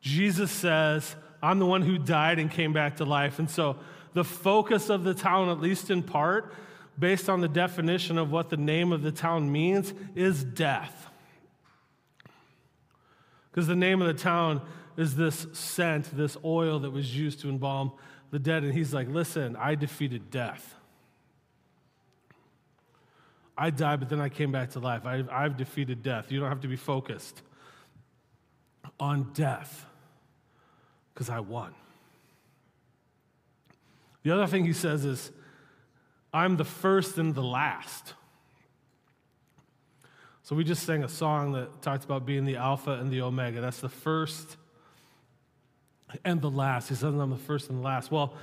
Jesus 0.01 0.49
says, 0.51 1.15
I'm 1.41 1.59
the 1.59 1.65
one 1.65 1.81
who 1.81 1.97
died 1.97 2.39
and 2.39 2.49
came 2.49 2.73
back 2.73 2.97
to 2.97 3.05
life. 3.05 3.37
And 3.37 3.49
so, 3.49 3.77
the 4.13 4.23
focus 4.23 4.89
of 4.89 5.03
the 5.03 5.13
town, 5.13 5.49
at 5.49 5.59
least 5.59 5.91
in 5.91 6.01
part, 6.01 6.53
based 6.97 7.29
on 7.29 7.41
the 7.41 7.47
definition 7.47 8.17
of 8.17 8.31
what 8.31 8.49
the 8.49 8.57
name 8.57 8.91
of 8.91 9.01
the 9.01 9.11
town 9.11 9.51
means, 9.51 9.93
is 10.15 10.43
death. 10.43 11.09
Because 13.51 13.67
the 13.67 13.75
name 13.75 14.01
of 14.01 14.07
the 14.07 14.19
town 14.19 14.61
is 14.97 15.15
this 15.15 15.45
scent, 15.53 16.15
this 16.15 16.37
oil 16.43 16.79
that 16.79 16.91
was 16.91 17.15
used 17.15 17.41
to 17.41 17.49
embalm 17.49 17.91
the 18.33 18.39
dead. 18.39 18.63
And 18.63 18.73
he's 18.73 18.93
like, 18.95 19.07
Listen, 19.07 19.55
I 19.55 19.75
defeated 19.75 20.31
death. 20.31 20.75
I 23.55 23.69
died, 23.69 23.99
but 23.99 24.09
then 24.09 24.19
I 24.19 24.29
came 24.29 24.51
back 24.51 24.71
to 24.71 24.79
life. 24.79 25.05
I've, 25.05 25.29
I've 25.29 25.55
defeated 25.55 26.01
death. 26.01 26.31
You 26.31 26.39
don't 26.39 26.49
have 26.49 26.61
to 26.61 26.67
be 26.67 26.75
focused 26.75 27.43
on 28.99 29.31
death 29.33 29.85
because 31.13 31.29
I 31.29 31.41
won. 31.41 31.75
The 34.23 34.31
other 34.31 34.47
thing 34.47 34.65
he 34.65 34.73
says 34.73 35.05
is, 35.05 35.31
I'm 36.33 36.57
the 36.57 36.65
first 36.65 37.19
and 37.19 37.35
the 37.35 37.43
last. 37.43 38.15
So 40.41 40.55
we 40.55 40.63
just 40.63 40.83
sang 40.83 41.03
a 41.03 41.09
song 41.09 41.51
that 41.51 41.83
talked 41.83 42.03
about 42.03 42.25
being 42.25 42.45
the 42.45 42.55
Alpha 42.55 42.93
and 42.93 43.11
the 43.11 43.21
Omega. 43.21 43.61
That's 43.61 43.79
the 43.79 43.89
first 43.89 44.57
and 46.23 46.41
the 46.41 46.49
last. 46.49 46.89
He 46.89 46.95
says, 46.95 47.13
I'm 47.13 47.29
the 47.29 47.37
first 47.37 47.69
and 47.69 47.79
the 47.79 47.83
last. 47.83 48.11
Well, 48.11 48.33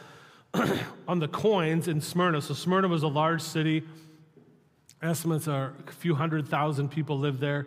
on 1.09 1.19
the 1.19 1.29
coins 1.29 1.89
in 1.89 2.01
Smyrna, 2.01 2.43
so 2.43 2.55
Smyrna 2.55 2.89
was 2.89 3.03
a 3.03 3.09
large 3.09 3.43
city. 3.43 3.83
Estimates 5.03 5.49
are 5.49 5.75
a 5.87 5.93
few 5.93 6.15
hundred 6.15 6.49
thousand 6.49 6.91
people 6.91 7.19
lived 7.19 7.41
there 7.41 7.67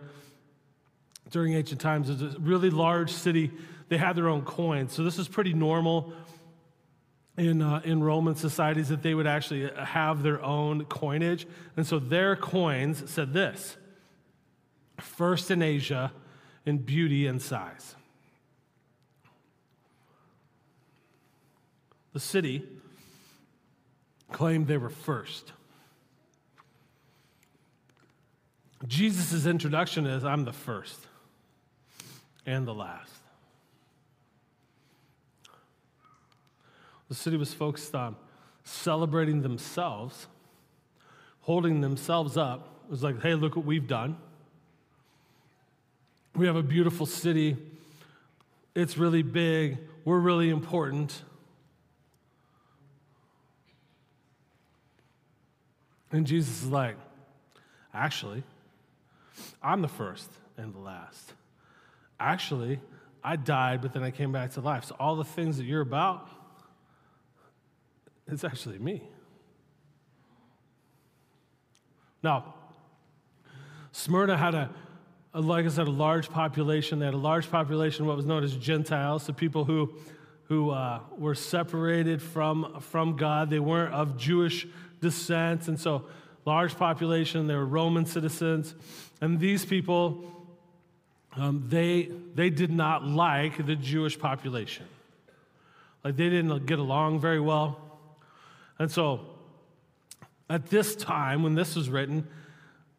during 1.31 1.53
ancient 1.53 1.81
times. 1.81 2.09
It 2.09 2.19
was 2.19 2.35
a 2.35 2.39
really 2.39 2.69
large 2.69 3.11
city. 3.11 3.51
They 3.89 3.97
had 3.97 4.15
their 4.15 4.27
own 4.27 4.43
coins. 4.43 4.93
So 4.93 5.03
this 5.03 5.17
is 5.17 5.27
pretty 5.27 5.53
normal 5.53 6.13
in, 7.37 7.61
uh, 7.61 7.81
in 7.83 8.03
Roman 8.03 8.35
societies 8.35 8.89
that 8.89 9.01
they 9.01 9.15
would 9.15 9.27
actually 9.27 9.69
have 9.75 10.21
their 10.21 10.43
own 10.43 10.85
coinage. 10.85 11.47
And 11.75 11.87
so 11.87 11.99
their 11.99 12.35
coins 12.35 13.09
said 13.09 13.33
this 13.33 13.77
first 14.99 15.49
in 15.49 15.61
Asia 15.61 16.11
in 16.65 16.77
beauty 16.77 17.27
and 17.27 17.41
size. 17.41 17.95
The 22.13 22.19
city 22.19 22.63
claimed 24.31 24.67
they 24.67 24.77
were 24.77 24.89
first. 24.89 25.51
Jesus' 28.87 29.45
introduction 29.45 30.05
is 30.05 30.23
I'm 30.23 30.45
the 30.45 30.53
first 30.53 30.99
and 32.45 32.67
the 32.67 32.73
last. 32.73 33.11
The 37.09 37.15
city 37.15 37.37
was 37.37 37.53
focused 37.53 37.95
on 37.95 38.15
celebrating 38.63 39.41
themselves, 39.41 40.27
holding 41.41 41.81
themselves 41.81 42.37
up. 42.37 42.81
It 42.85 42.91
was 42.91 43.03
like, 43.03 43.21
hey, 43.21 43.35
look 43.35 43.55
what 43.55 43.65
we've 43.65 43.87
done. 43.87 44.17
We 46.35 46.47
have 46.47 46.55
a 46.55 46.63
beautiful 46.63 47.05
city. 47.05 47.57
It's 48.75 48.97
really 48.97 49.21
big. 49.21 49.77
We're 50.03 50.19
really 50.19 50.49
important. 50.49 51.21
And 56.13 56.27
Jesus 56.27 56.61
is 56.61 56.69
like, 56.69 56.95
actually, 57.91 58.43
I'm 59.63 59.81
the 59.81 59.87
first 59.87 60.29
and 60.57 60.73
the 60.73 60.79
last. 60.79 61.33
Actually, 62.19 62.79
I 63.23 63.35
died, 63.35 63.81
but 63.81 63.93
then 63.93 64.03
I 64.03 64.11
came 64.11 64.31
back 64.31 64.51
to 64.51 64.61
life. 64.61 64.85
So 64.85 64.95
all 64.99 65.15
the 65.15 65.23
things 65.23 65.57
that 65.57 65.63
you're 65.63 65.81
about, 65.81 66.29
it's 68.27 68.43
actually 68.43 68.77
me. 68.77 69.01
Now, 72.21 72.53
Smyrna 73.91 74.37
had 74.37 74.53
a, 74.53 74.69
a, 75.33 75.41
like 75.41 75.65
I 75.65 75.69
said, 75.69 75.87
a 75.87 75.91
large 75.91 76.29
population. 76.29 76.99
They 76.99 77.05
had 77.05 77.15
a 77.15 77.17
large 77.17 77.49
population, 77.49 78.05
what 78.05 78.15
was 78.15 78.25
known 78.25 78.43
as 78.43 78.55
Gentiles, 78.55 79.23
so 79.23 79.33
people 79.33 79.65
who, 79.65 79.95
who 80.43 80.69
uh, 80.69 80.99
were 81.17 81.35
separated 81.35 82.21
from, 82.21 82.79
from 82.81 83.17
God. 83.17 83.49
They 83.49 83.59
weren't 83.59 83.93
of 83.95 84.15
Jewish 84.15 84.67
descent, 85.03 85.67
and 85.67 85.79
so 85.79 86.05
large 86.45 86.75
population. 86.75 87.45
They 87.45 87.55
were 87.55 87.65
Roman 87.65 88.07
citizens, 88.07 88.73
and 89.21 89.39
these 89.39 89.65
people, 89.65 90.23
um, 91.35 91.65
they 91.67 92.09
they 92.33 92.49
did 92.49 92.71
not 92.71 93.05
like 93.05 93.63
the 93.65 93.75
Jewish 93.75 94.17
population. 94.17 94.87
Like 96.03 96.15
they 96.17 96.29
didn't 96.29 96.65
get 96.65 96.79
along 96.79 97.19
very 97.19 97.39
well. 97.39 97.79
And 98.79 98.91
so, 98.91 99.21
at 100.49 100.67
this 100.67 100.95
time, 100.95 101.43
when 101.43 101.55
this 101.55 101.75
was 101.75 101.89
written, 101.89 102.27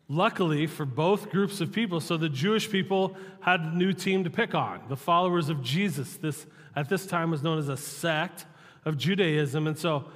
luckily 0.09 0.67
for 0.67 0.87
both 0.87 1.31
groups 1.31 1.61
of 1.61 1.73
people, 1.73 2.01
so 2.01 2.17
the 2.17 2.29
Jewish 2.29 2.71
people 2.71 3.17
had 3.41 3.61
a 3.61 3.77
new 3.77 3.93
team 3.93 4.25
to 4.25 4.31
pick 4.31 4.55
on, 4.55 4.81
the 4.89 4.97
followers 4.97 5.49
of 5.49 5.63
Jesus. 5.63 6.17
This, 6.17 6.47
at 6.77 6.89
this 6.89 7.07
time, 7.07 7.31
was 7.31 7.43
known 7.43 7.59
as 7.59 7.69
a 7.69 7.77
sect 7.77 8.47
of 8.85 8.97
Judaism. 8.97 9.67
And 9.67 9.77
so, 9.77 10.07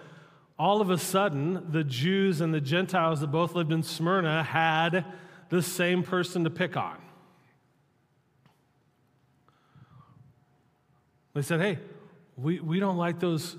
all 0.58 0.80
of 0.80 0.90
a 0.90 0.98
sudden, 0.98 1.70
the 1.70 1.84
Jews 1.84 2.40
and 2.40 2.52
the 2.52 2.60
Gentiles 2.60 3.20
that 3.20 3.28
both 3.28 3.54
lived 3.54 3.72
in 3.72 3.82
Smyrna 3.82 4.42
had 4.42 5.04
the 5.50 5.62
same 5.62 6.02
person 6.02 6.44
to 6.44 6.50
pick 6.50 6.76
on. 6.76 6.96
They 11.34 11.42
said, 11.42 11.60
hey, 11.60 11.78
we, 12.36 12.58
we 12.58 12.80
don't 12.80 12.96
like 12.96 13.20
those 13.20 13.56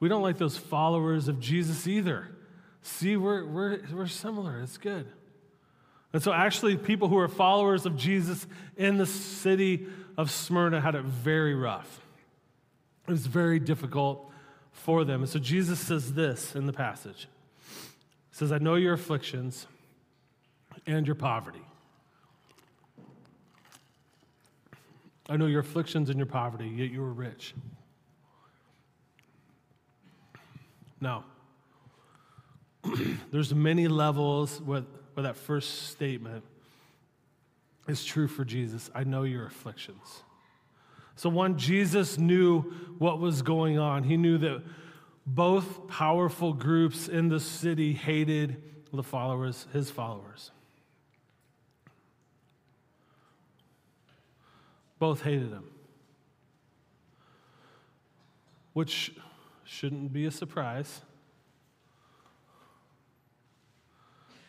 we 0.00 0.10
don't 0.10 0.20
like 0.20 0.36
those 0.36 0.58
followers 0.58 1.28
of 1.28 1.40
Jesus 1.40 1.86
either. 1.86 2.28
See, 2.82 3.16
we're, 3.16 3.46
we're, 3.46 3.80
we're 3.90 4.06
similar. 4.06 4.60
It's 4.60 4.76
good. 4.76 5.06
And 6.12 6.22
so, 6.22 6.30
actually, 6.30 6.76
people 6.76 7.08
who 7.08 7.16
are 7.16 7.28
followers 7.28 7.86
of 7.86 7.96
Jesus 7.96 8.46
in 8.76 8.98
the 8.98 9.06
city 9.06 9.86
of 10.18 10.30
Smyrna 10.30 10.82
had 10.82 10.94
it 10.94 11.04
very 11.04 11.54
rough. 11.54 12.02
It 13.08 13.12
was 13.12 13.26
very 13.26 13.58
difficult 13.58 14.30
for 14.74 15.04
them. 15.04 15.22
And 15.22 15.30
so, 15.30 15.38
Jesus 15.38 15.80
says 15.80 16.12
this 16.12 16.54
in 16.54 16.66
the 16.66 16.72
passage 16.72 17.26
He 18.30 18.36
says, 18.36 18.52
I 18.52 18.58
know 18.58 18.74
your 18.74 18.92
afflictions 18.92 19.66
and 20.86 21.06
your 21.06 21.16
poverty. 21.16 21.62
I 25.26 25.38
know 25.38 25.46
your 25.46 25.60
afflictions 25.60 26.10
and 26.10 26.18
your 26.18 26.26
poverty, 26.26 26.68
yet 26.68 26.90
you 26.90 27.02
are 27.02 27.12
rich. 27.12 27.54
Now, 31.00 31.24
there's 33.30 33.54
many 33.54 33.88
levels 33.88 34.60
where, 34.60 34.82
where 35.14 35.24
that 35.24 35.36
first 35.36 35.88
statement 35.88 36.44
is 37.88 38.04
true 38.04 38.28
for 38.28 38.44
Jesus. 38.44 38.90
I 38.94 39.04
know 39.04 39.22
your 39.22 39.46
afflictions. 39.46 40.24
So, 41.16 41.28
one, 41.28 41.58
Jesus 41.58 42.18
knew 42.18 42.62
what 42.98 43.18
was 43.18 43.42
going 43.42 43.78
on. 43.78 44.04
He 44.04 44.16
knew 44.16 44.38
that 44.38 44.62
both 45.26 45.88
powerful 45.88 46.52
groups 46.52 47.08
in 47.08 47.28
the 47.28 47.40
city 47.40 47.92
hated 47.92 48.62
the 48.92 49.02
followers, 49.02 49.66
his 49.72 49.90
followers. 49.90 50.50
Both 54.98 55.22
hated 55.22 55.50
him. 55.50 55.64
Which 58.72 59.12
Shouldn't 59.64 60.12
be 60.12 60.26
a 60.26 60.30
surprise. 60.30 61.00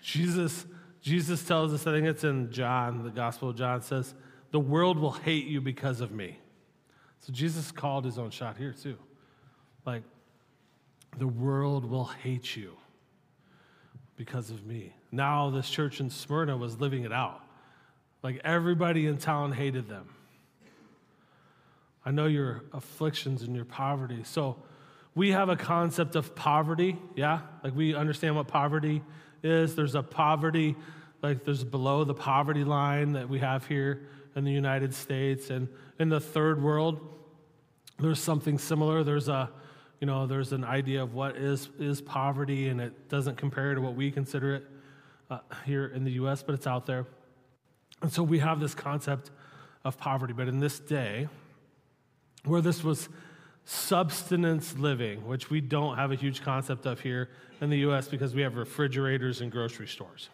Jesus, 0.04 0.66
Jesus 1.02 1.44
tells 1.44 1.74
us, 1.74 1.88
I 1.88 1.94
think 1.94 2.06
it's 2.06 2.24
in 2.24 2.52
John, 2.52 3.04
the 3.04 3.10
Gospel 3.10 3.50
of 3.50 3.58
John 3.58 3.82
says, 3.82 4.14
the 4.52 4.60
world 4.60 5.00
will 5.00 5.14
hate 5.14 5.48
you 5.48 5.62
because 5.62 6.02
of 6.02 6.12
me. 6.12 6.38
So 7.25 7.34
Jesus 7.34 7.72
called 7.72 8.05
his 8.05 8.20
own 8.20 8.29
shot 8.29 8.55
here 8.55 8.72
too. 8.72 8.98
Like, 9.84 10.03
the 11.17 11.27
world 11.27 11.89
will 11.89 12.05
hate 12.05 12.55
you 12.55 12.74
because 14.15 14.51
of 14.51 14.63
me. 14.63 14.94
Now, 15.12 15.50
this 15.50 15.67
church 15.67 16.00
in 16.00 16.12
Smyrna 16.12 16.55
was 16.55 16.79
living 16.79 17.03
it 17.03 17.12
out. 17.12 17.41
Like, 18.22 18.41
everybody 18.44 19.08
in 19.08 19.17
town 19.17 19.53
hated 19.53 19.89
them. 19.89 20.10
I 22.05 22.12
know 22.12 22.27
your 22.27 22.63
afflictions 22.74 23.41
and 23.41 23.55
your 23.55 23.65
poverty. 23.65 24.22
So 24.24 24.58
we 25.15 25.32
have 25.32 25.50
a 25.50 25.55
concept 25.55 26.15
of 26.15 26.36
poverty, 26.36 26.96
yeah? 27.15 27.39
Like 27.63 27.75
we 27.75 27.96
understand 27.96 28.36
what 28.36 28.48
poverty 28.48 29.01
is. 29.41 29.75
There's 29.75 29.96
a 29.96 30.03
poverty, 30.03 30.75
like 31.24 31.44
there's 31.44 31.63
below 31.63 32.03
the 32.03 32.13
poverty 32.13 32.63
line 32.63 33.13
that 33.13 33.27
we 33.27 33.39
have 33.39 33.65
here 33.65 34.03
in 34.36 34.44
the 34.44 34.51
United 34.51 34.94
States. 34.94 35.50
And 35.50 35.67
in 35.98 36.10
the 36.10 36.20
third 36.20 36.62
world, 36.62 37.15
there's 38.00 38.20
something 38.20 38.58
similar. 38.58 39.04
There's 39.04 39.30
a, 39.30 39.50
you 40.00 40.08
know, 40.08 40.28
there's 40.28 40.52
an 40.52 40.64
idea 40.64 41.02
of 41.02 41.14
what 41.14 41.38
is, 41.38 41.70
is 41.80 42.02
poverty, 42.02 42.70
and 42.70 42.82
it 42.82 43.10
doesn't 43.10 43.38
compare 43.38 43.74
to 43.74 43.82
what 43.82 43.96
we 43.96 44.12
consider 44.12 44.56
it 44.56 44.64
uh, 45.30 45.40
here 45.66 45.88
in 45.88 46.04
the 46.04 46.12
US, 46.14 46.44
but 46.44 46.56
it's 46.56 46.68
out 46.68 46.86
there. 46.86 47.06
And 48.02 48.12
so 48.12 48.22
we 48.24 48.40
have 48.40 48.60
this 48.60 48.75
concept 48.75 49.32
of 49.84 49.98
poverty. 49.98 50.34
But 50.34 50.48
in 50.48 50.60
this 50.60 50.80
day, 50.80 51.28
where 52.44 52.62
this 52.62 52.84
was 52.84 53.10
subsistence 53.64 54.78
living, 54.78 55.25
which 55.25 55.50
we 55.50 55.60
don't 55.60 55.96
have 55.96 56.12
a 56.12 56.16
huge 56.16 56.44
concept 56.44 56.86
of 56.86 57.00
here 57.00 57.30
in 57.62 57.70
the 57.70 57.78
US 57.80 58.08
because 58.08 58.36
we 58.36 58.42
have 58.42 58.56
refrigerators 58.56 59.42
and 59.42 59.52
grocery 59.52 59.88
stores. 59.88 60.30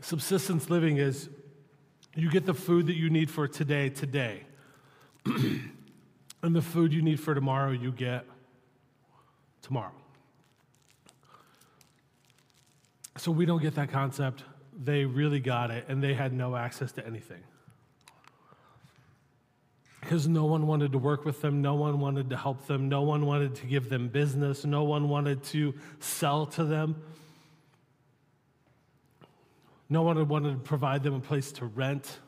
Subsistence 0.00 0.70
living 0.70 0.98
is 0.98 1.28
you 2.16 2.30
get 2.30 2.46
the 2.46 2.54
food 2.54 2.86
that 2.86 2.96
you 2.96 3.10
need 3.10 3.30
for 3.30 3.46
today, 3.46 3.90
today. 3.90 4.42
and 5.26 6.56
the 6.56 6.62
food 6.62 6.92
you 6.92 7.02
need 7.02 7.20
for 7.20 7.34
tomorrow, 7.34 7.70
you 7.70 7.92
get 7.92 8.24
tomorrow. 9.62 9.92
So 13.18 13.30
we 13.30 13.46
don't 13.46 13.60
get 13.60 13.74
that 13.74 13.90
concept. 13.90 14.44
They 14.72 15.04
really 15.04 15.40
got 15.40 15.70
it, 15.70 15.86
and 15.88 16.02
they 16.02 16.14
had 16.14 16.32
no 16.32 16.56
access 16.56 16.92
to 16.92 17.06
anything. 17.06 17.42
Because 20.00 20.28
no 20.28 20.44
one 20.44 20.66
wanted 20.66 20.92
to 20.92 20.98
work 20.98 21.24
with 21.24 21.42
them, 21.42 21.62
no 21.62 21.74
one 21.74 21.98
wanted 21.98 22.30
to 22.30 22.36
help 22.36 22.66
them, 22.66 22.88
no 22.88 23.02
one 23.02 23.26
wanted 23.26 23.56
to 23.56 23.66
give 23.66 23.88
them 23.88 24.08
business, 24.08 24.64
no 24.64 24.84
one 24.84 25.08
wanted 25.08 25.42
to 25.44 25.74
sell 25.98 26.46
to 26.46 26.64
them. 26.64 27.02
No 29.88 30.02
one 30.02 30.26
wanted 30.28 30.52
to 30.52 30.58
provide 30.58 31.02
them 31.02 31.14
a 31.14 31.20
place 31.20 31.52
to 31.52 31.66
rent 31.66 32.18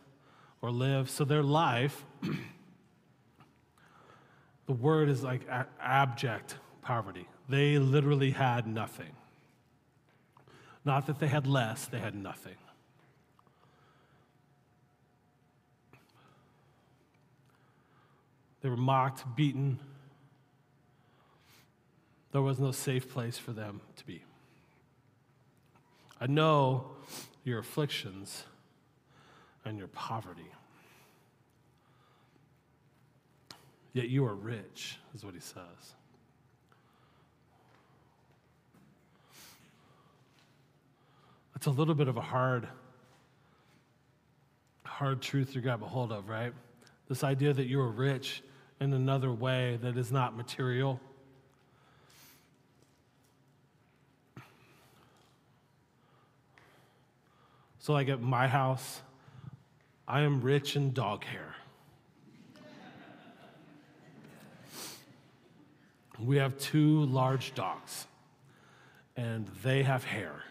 or 0.62 0.70
live. 0.70 1.10
So 1.10 1.24
their 1.24 1.42
life, 1.42 2.04
the 4.66 4.72
word 4.72 5.08
is 5.08 5.22
like 5.22 5.42
abject 5.80 6.56
poverty. 6.82 7.26
They 7.48 7.78
literally 7.78 8.30
had 8.30 8.66
nothing. 8.66 9.12
Not 10.84 11.06
that 11.06 11.18
they 11.18 11.26
had 11.26 11.46
less, 11.46 11.86
they 11.86 11.98
had 11.98 12.14
nothing. 12.14 12.54
They 18.60 18.68
were 18.68 18.76
mocked, 18.76 19.24
beaten. 19.36 19.78
There 22.32 22.42
was 22.42 22.58
no 22.58 22.72
safe 22.72 23.10
place 23.10 23.38
for 23.38 23.52
them 23.52 23.80
to 23.96 24.06
be. 24.06 24.22
I 26.20 26.26
know 26.26 26.90
your 27.48 27.58
afflictions 27.58 28.44
and 29.64 29.78
your 29.78 29.88
poverty. 29.88 30.50
Yet 33.92 34.08
you 34.08 34.24
are 34.24 34.34
rich, 34.34 34.98
is 35.14 35.24
what 35.24 35.34
he 35.34 35.40
says. 35.40 35.94
It's 41.56 41.66
a 41.66 41.70
little 41.70 41.94
bit 41.94 42.06
of 42.06 42.16
a 42.16 42.20
hard, 42.20 42.68
hard 44.84 45.20
truth 45.20 45.54
to 45.54 45.60
grab 45.60 45.82
a 45.82 45.86
hold 45.86 46.12
of, 46.12 46.28
right? 46.28 46.52
This 47.08 47.24
idea 47.24 47.52
that 47.52 47.66
you 47.66 47.80
are 47.80 47.90
rich 47.90 48.44
in 48.80 48.92
another 48.92 49.32
way 49.32 49.76
that 49.82 49.96
is 49.96 50.12
not 50.12 50.36
material. 50.36 51.00
So, 57.88 57.94
like 57.94 58.10
at 58.10 58.20
my 58.20 58.48
house, 58.48 59.00
I 60.06 60.20
am 60.20 60.42
rich 60.42 60.76
in 60.76 60.92
dog 60.92 61.24
hair. 61.24 61.54
We 66.18 66.36
have 66.36 66.58
two 66.58 67.06
large 67.06 67.54
dogs, 67.54 68.06
and 69.16 69.48
they 69.62 69.84
have 69.84 70.04
hair 70.04 70.44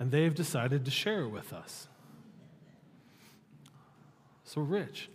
and 0.00 0.10
they've 0.10 0.34
decided 0.34 0.86
to 0.86 0.90
share 0.90 1.20
it 1.20 1.28
with 1.28 1.52
us. 1.52 1.86
So 4.42 4.60
rich. 4.60 5.08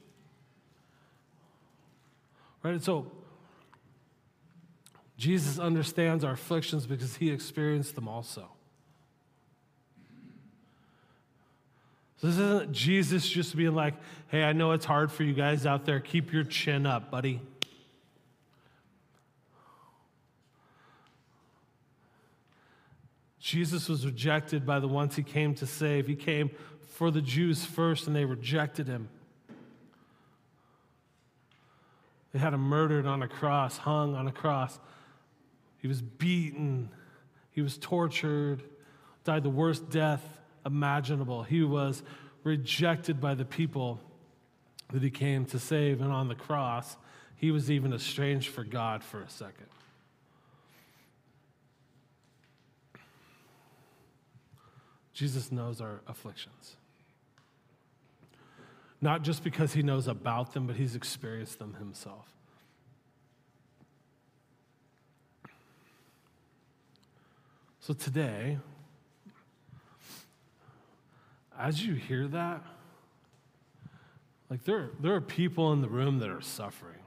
Right? 2.63 2.76
And 2.76 2.82
so 2.82 3.12
Jesus 5.18 5.60
understands 5.60 6.24
our 6.24 6.32
afflictions 6.32 6.86
because 6.86 7.18
he 7.18 7.30
experienced 7.30 7.96
them 7.96 8.08
also. 8.08 8.48
This 12.23 12.38
isn't 12.38 12.71
Jesus 12.71 13.27
just 13.27 13.53
being 13.53 13.75
like, 13.75 13.95
hey, 14.29 14.45
I 14.45 14.53
know 14.53 14.71
it's 14.71 14.86
hard 14.86 15.12
for 15.12 15.23
you 15.23 15.33
guys 15.33 15.65
out 15.65 15.83
there. 15.83 15.99
Keep 15.99 16.31
your 16.31 16.45
chin 16.45 16.86
up, 16.86 17.12
buddy. 17.12 17.41
Jesus 23.41 23.89
was 23.89 24.05
rejected 24.05 24.65
by 24.65 24.79
the 24.79 24.88
ones 24.88 25.17
he 25.17 25.21
came 25.21 25.53
to 25.55 25.65
save. 25.65 26.07
He 26.07 26.15
came 26.15 26.49
for 26.86 27.12
the 27.12 27.21
Jews 27.21 27.65
first, 27.65 28.07
and 28.07 28.15
they 28.15 28.23
rejected 28.23 28.88
him. 28.88 29.09
They 32.31 32.39
had 32.39 32.53
him 32.53 32.62
murdered 32.62 33.05
on 33.05 33.21
a 33.21 33.27
cross, 33.27 33.75
hung 33.75 34.15
on 34.15 34.27
a 34.29 34.31
cross. 34.31 34.79
He 35.79 35.89
was 35.89 36.01
beaten, 36.01 36.89
he 37.51 37.62
was 37.62 37.77
tortured, 37.77 38.63
died 39.25 39.43
the 39.43 39.49
worst 39.49 39.89
death 39.89 40.39
imaginable. 40.65 41.43
He 41.43 41.63
was 41.63 42.04
rejected 42.43 43.21
by 43.21 43.36
the 43.36 43.45
people 43.45 43.99
that 44.91 45.02
he 45.02 45.10
came 45.10 45.45
to 45.45 45.60
save, 45.60 46.02
and 46.02 46.12
on 46.12 46.28
the 46.28 46.36
cross, 46.36 46.97
he 47.36 47.52
was 47.52 47.71
even 47.71 47.93
estranged 47.93 48.49
for 48.49 48.63
God 48.63 49.04
for 49.04 49.21
a 49.21 49.30
second. 49.30 49.67
Jesus 55.13 55.52
knows 55.52 55.80
our 55.80 56.02
afflictions. 56.08 56.76
Not 58.99 59.21
just 59.21 59.43
because 59.43 59.73
he 59.73 59.84
knows 59.84 60.08
about 60.08 60.54
them, 60.54 60.65
but 60.65 60.76
he's 60.76 60.95
experienced 60.95 61.60
them 61.60 61.76
himself. 61.76 62.28
So 67.80 67.93
today, 67.93 68.60
as 71.63 71.86
you 71.86 71.93
hear 71.93 72.28
that, 72.28 72.62
like 74.49 74.65
there, 74.65 74.89
there 74.99 75.15
are 75.15 75.21
people 75.21 75.71
in 75.71 75.82
the 75.82 75.88
room 75.88 76.19
that 76.19 76.30
are 76.30 76.41
suffering. 76.41 76.99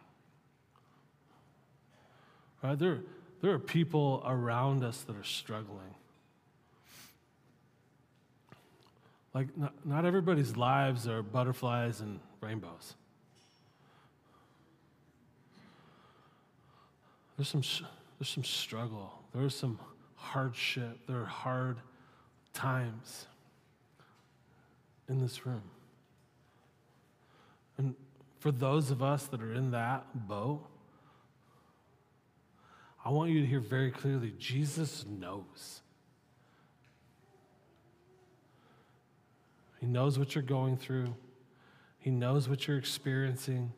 Right? 2.63 2.79
There, 2.79 3.01
there 3.43 3.53
are 3.53 3.59
people 3.59 4.23
around 4.27 4.83
us 4.83 5.03
that 5.03 5.15
are 5.15 5.25
struggling. 5.25 5.95
Like, 9.35 9.55
not, 9.59 9.75
not 9.85 10.07
everybody's 10.07 10.57
lives 10.57 11.07
are 11.07 11.23
butterflies 11.23 12.01
and 12.01 12.19
rainbows. 12.41 12.95
There's 17.37 17.49
some, 17.49 17.61
there's 18.19 18.31
some 18.31 18.45
struggle, 18.45 19.23
there's 19.35 19.55
some 19.55 19.79
hardship, 20.15 20.99
there 21.07 21.21
are 21.21 21.27
hard 21.27 21.77
times 22.55 23.27
in 25.09 25.21
this 25.21 25.47
room. 25.47 25.63
And 27.79 27.95
for 28.41 28.51
those 28.51 28.91
of 28.91 29.03
us 29.03 29.27
that 29.27 29.43
are 29.43 29.53
in 29.53 29.71
that 29.73 30.29
boat, 30.29 30.67
I 33.05 33.11
want 33.11 33.31
you 33.31 33.41
to 33.41 33.47
hear 33.47 33.61
very 33.61 33.91
clearly 33.91 34.33
Jesus 34.39 35.05
knows. 35.07 35.83
He 39.81 39.87
knows 39.87 40.19
what 40.19 40.35
you're 40.35 40.43
going 40.43 40.77
through, 40.77 41.15
He 41.99 42.11
knows 42.11 42.49
what 42.49 42.67
you're 42.67 42.79
experiencing. 42.79 43.73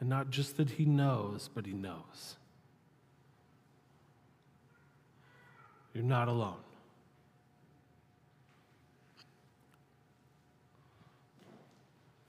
And 0.00 0.08
not 0.08 0.30
just 0.30 0.56
that 0.56 0.70
He 0.70 0.84
knows, 0.84 1.48
but 1.54 1.64
He 1.64 1.72
knows. 1.72 2.36
You're 5.94 6.02
not 6.02 6.26
alone. 6.26 6.56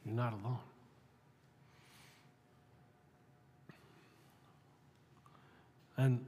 You're 0.06 0.16
not 0.16 0.34
alone. 0.34 0.60
And 5.96 6.26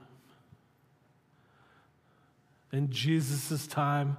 in 2.72 2.90
Jesus' 2.90 3.68
time, 3.68 4.18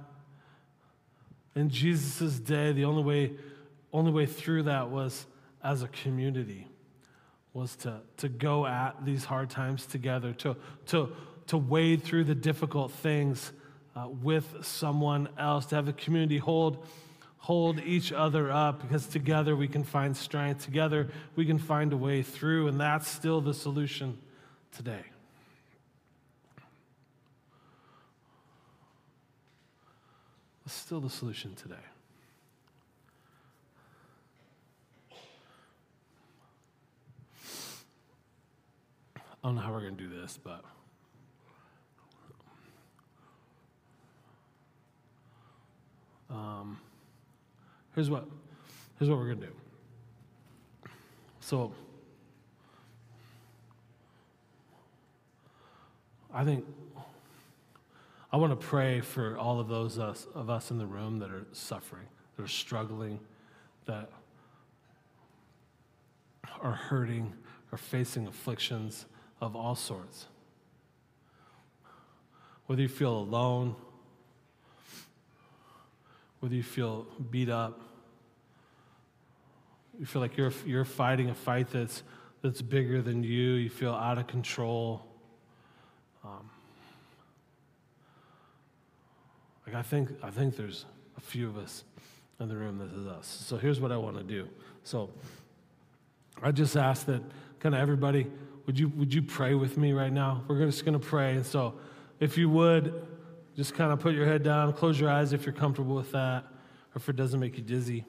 in 1.55 1.69
Jesus' 1.69 2.39
day, 2.39 2.71
the 2.71 2.85
only 2.85 3.03
way, 3.03 3.31
only 3.91 4.11
way 4.11 4.25
through 4.25 4.63
that 4.63 4.89
was 4.89 5.25
as 5.63 5.81
a 5.81 5.87
community, 5.87 6.67
was 7.53 7.75
to, 7.77 8.01
to 8.17 8.29
go 8.29 8.65
at 8.65 9.03
these 9.03 9.25
hard 9.25 9.49
times 9.49 9.85
together, 9.87 10.33
to, 10.33 10.55
to, 10.87 11.11
to 11.47 11.57
wade 11.57 12.03
through 12.03 12.23
the 12.25 12.35
difficult 12.35 12.91
things 12.91 13.51
uh, 13.95 14.07
with 14.07 14.63
someone 14.63 15.27
else, 15.39 15.65
to 15.67 15.75
have 15.75 15.87
a 15.87 15.93
community 15.93 16.37
hold, 16.37 16.85
hold 17.37 17.79
each 17.79 18.11
other 18.11 18.51
up, 18.51 18.81
because 18.81 19.07
together 19.07 19.55
we 19.55 19.67
can 19.67 19.83
find 19.83 20.15
strength, 20.17 20.65
together 20.65 21.07
we 21.35 21.45
can 21.45 21.57
find 21.57 21.93
a 21.93 21.97
way 21.97 22.21
through, 22.21 22.67
and 22.67 22.79
that's 22.79 23.07
still 23.07 23.41
the 23.41 23.53
solution 23.53 24.17
today. 24.75 25.03
It's 30.65 30.75
still 30.75 30.99
the 30.99 31.09
solution 31.09 31.55
today. 31.55 31.75
I 39.15 39.49
don't 39.49 39.55
know 39.55 39.61
how 39.61 39.71
we're 39.71 39.79
going 39.79 39.95
to 39.95 40.03
do 40.03 40.09
this, 40.09 40.37
but 40.43 40.65
um, 46.29 46.77
here's 47.97 48.11
what 48.11 48.27
here's 48.99 49.09
what 49.09 49.17
we're 49.17 49.25
going 49.25 49.39
to 49.39 49.47
do. 49.47 49.53
So 51.39 51.73
I 56.31 56.43
think 56.43 56.63
I 58.31 58.37
want 58.37 58.51
to 58.51 58.67
pray 58.67 59.01
for 59.01 59.35
all 59.35 59.59
of 59.59 59.67
those 59.67 59.97
us, 59.97 60.27
of 60.35 60.47
us 60.47 60.69
in 60.69 60.77
the 60.77 60.85
room 60.85 61.17
that 61.19 61.31
are 61.31 61.47
suffering, 61.53 62.05
that 62.35 62.43
are 62.43 62.47
struggling, 62.47 63.19
that 63.87 64.11
are 66.61 66.73
hurting, 66.73 67.33
are 67.71 67.79
facing 67.79 68.27
afflictions 68.27 69.07
of 69.41 69.55
all 69.55 69.73
sorts. 69.73 70.27
Whether 72.67 72.83
you 72.83 72.89
feel 72.89 73.17
alone, 73.17 73.75
whether 76.39 76.55
you 76.55 76.63
feel 76.63 77.05
beat 77.31 77.49
up, 77.49 77.81
you 79.99 80.05
feel 80.05 80.21
like 80.21 80.37
you're, 80.37 80.53
you're 80.65 80.85
fighting 80.85 81.29
a 81.29 81.33
fight 81.33 81.69
that's, 81.71 82.03
that's 82.41 82.61
bigger 82.61 83.01
than 83.01 83.23
you, 83.23 83.53
you 83.53 83.69
feel 83.69 83.93
out 83.93 84.17
of 84.17 84.27
control. 84.27 85.03
Um, 86.23 86.49
like 89.65 89.75
I 89.75 89.81
think, 89.81 90.09
I 90.21 90.29
think 90.29 90.55
there's 90.55 90.85
a 91.17 91.21
few 91.21 91.47
of 91.47 91.57
us 91.57 91.83
in 92.39 92.47
the 92.47 92.55
room 92.55 92.77
that 92.77 92.93
is 92.93 93.07
us. 93.07 93.25
So 93.47 93.57
here's 93.57 93.79
what 93.79 93.91
I 93.91 93.97
want 93.97 94.17
to 94.17 94.23
do. 94.23 94.47
So 94.83 95.09
I 96.43 96.51
just 96.51 96.77
ask 96.77 97.05
that 97.07 97.23
kind 97.59 97.73
of 97.73 97.81
everybody, 97.81 98.27
would 98.67 98.77
you, 98.77 98.89
would 98.89 99.13
you 99.13 99.23
pray 99.23 99.55
with 99.55 99.77
me 99.77 99.93
right 99.93 100.13
now? 100.13 100.43
We're 100.47 100.63
just 100.65 100.85
going 100.85 100.99
to 100.99 101.05
pray. 101.05 101.35
And 101.35 101.45
so 101.45 101.73
if 102.19 102.37
you 102.37 102.49
would, 102.49 102.93
just 103.57 103.73
kind 103.73 103.91
of 103.91 103.99
put 103.99 104.13
your 104.13 104.27
head 104.27 104.43
down, 104.43 104.71
close 104.71 104.99
your 104.99 105.09
eyes 105.09 105.33
if 105.33 105.45
you're 105.45 105.53
comfortable 105.53 105.95
with 105.95 106.11
that, 106.11 106.43
or 106.43 106.97
if 106.97 107.09
it 107.09 107.15
doesn't 107.15 107.39
make 107.39 107.57
you 107.57 107.63
dizzy. 107.63 108.05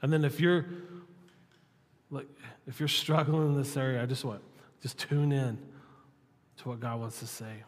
And 0.00 0.12
then 0.12 0.24
if 0.24 0.40
you're 0.40 0.64
like 2.10 2.28
if 2.66 2.78
you're 2.78 2.88
struggling 2.88 3.48
in 3.48 3.56
this 3.56 3.76
area, 3.76 4.00
I 4.00 4.06
just 4.06 4.24
want 4.24 4.40
just 4.82 4.98
tune 4.98 5.32
in 5.32 5.58
to 6.58 6.68
what 6.68 6.80
God 6.80 7.00
wants 7.00 7.18
to 7.20 7.26
say. 7.26 7.64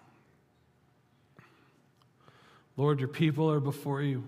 Lord, 2.76 3.00
your 3.00 3.08
people 3.08 3.50
are 3.50 3.60
before 3.60 4.02
you. 4.02 4.26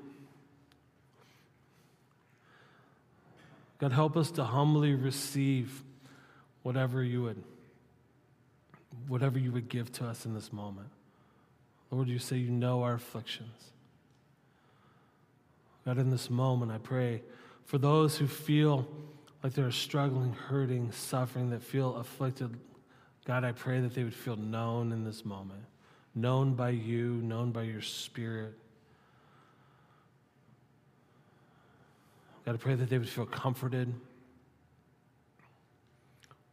God, 3.79 3.93
help 3.93 4.17
us 4.17 4.31
to 4.33 4.45
humbly 4.45 4.95
receive 4.95 5.83
whatever 6.62 7.03
you 7.03 7.23
would 7.23 7.43
whatever 9.09 9.38
you 9.38 9.53
would 9.53 9.69
give 9.69 9.92
to 9.92 10.07
us 10.07 10.25
in 10.25 10.35
this 10.35 10.53
moment. 10.53 10.88
Lord, 11.90 12.09
you 12.09 12.19
say 12.19 12.37
you 12.37 12.51
know 12.51 12.83
our 12.83 12.95
afflictions. 12.95 13.73
God, 15.85 15.99
in 15.99 16.11
this 16.11 16.29
moment, 16.29 16.73
I 16.73 16.79
pray 16.79 17.23
for 17.64 17.79
those 17.79 18.16
who 18.16 18.27
feel 18.27 18.88
like 19.42 19.53
they're 19.53 19.71
struggling, 19.71 20.33
hurting, 20.33 20.90
suffering, 20.90 21.51
that 21.51 21.62
feel 21.62 21.95
afflicted. 21.97 22.57
God, 23.25 23.45
I 23.45 23.53
pray 23.53 23.81
that 23.81 23.95
they 23.95 24.03
would 24.03 24.14
feel 24.14 24.37
known 24.37 24.90
in 24.90 25.05
this 25.05 25.25
moment, 25.25 25.62
known 26.14 26.55
by 26.55 26.71
you, 26.71 27.14
known 27.23 27.53
by 27.53 27.62
your 27.62 27.83
spirit. 27.83 28.55
God, 32.45 32.55
I 32.55 32.59
pray 32.59 32.75
that 32.75 32.90
they 32.90 32.99
would 32.99 33.09
feel 33.09 33.27
comforted 33.27 33.95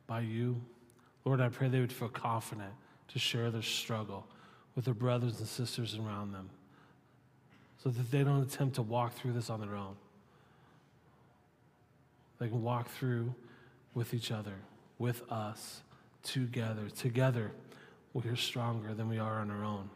by 0.06 0.22
you. 0.22 0.62
Lord, 1.26 1.40
I 1.40 1.50
pray 1.50 1.70
they 1.70 1.80
would 1.80 1.94
feel 1.94 2.10
confident 2.10 2.74
to 3.10 3.20
share 3.20 3.50
their 3.52 3.62
struggle 3.62 4.26
with 4.76 4.86
their 4.86 4.94
brothers 4.94 5.40
and 5.40 5.48
sisters 5.48 5.96
around 5.96 6.34
them 6.34 6.50
so 7.82 7.90
that 7.90 8.12
they 8.12 8.24
don't 8.24 8.42
attempt 8.42 8.76
to 8.76 8.82
walk 8.82 9.14
through 9.14 9.34
this 9.34 9.50
on 9.50 9.60
their 9.60 9.76
own. 9.76 9.96
They 12.40 12.48
can 12.48 12.62
walk 12.64 12.90
through 12.90 13.34
with 13.94 14.14
each 14.14 14.32
other, 14.32 14.56
with 14.98 15.30
us, 15.32 15.82
together. 16.24 16.90
Together, 16.90 17.52
we 18.14 18.24
are 18.30 18.36
stronger 18.36 18.94
than 18.94 19.08
we 19.10 19.20
are 19.20 19.40
on 19.40 19.52
our 19.52 19.64
own. 19.64 19.90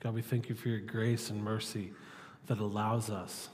God, 0.00 0.14
we 0.14 0.22
thank 0.22 0.48
you 0.48 0.54
for 0.54 0.68
your 0.68 0.80
grace 0.80 1.30
and 1.30 1.42
mercy 1.42 1.92
that 2.46 2.58
allows 2.58 3.10
us 3.10 3.48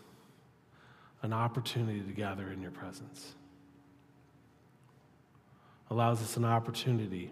an 1.23 1.33
opportunity 1.33 2.01
to 2.01 2.13
gather 2.13 2.51
in 2.51 2.61
your 2.61 2.73
presence. 2.73 3.35
Allows 5.93 6.23
us 6.23 6.39
an 6.39 6.47
opportunity 6.47 7.31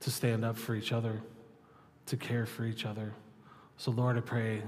to 0.00 0.10
stand 0.10 0.44
up 0.44 0.56
for 0.56 0.74
each 0.74 0.90
other, 0.90 1.22
to 2.06 2.16
care 2.16 2.44
for 2.44 2.64
each 2.64 2.84
other. 2.84 3.12
So, 3.76 3.92
Lord, 3.92 4.16
I 4.16 4.20
pray 4.20 4.64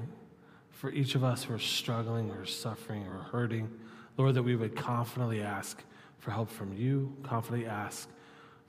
for 0.70 0.92
each 0.92 1.16
of 1.16 1.24
us 1.24 1.42
who 1.42 1.54
are 1.54 1.58
struggling 1.58 2.30
or 2.30 2.46
suffering 2.46 3.04
or 3.04 3.18
hurting, 3.32 3.68
Lord, 4.16 4.36
that 4.36 4.44
we 4.44 4.54
would 4.54 4.76
confidently 4.76 5.42
ask 5.42 5.82
for 6.20 6.30
help 6.30 6.48
from 6.48 6.72
you, 6.72 7.16
confidently 7.24 7.68
ask 7.68 8.08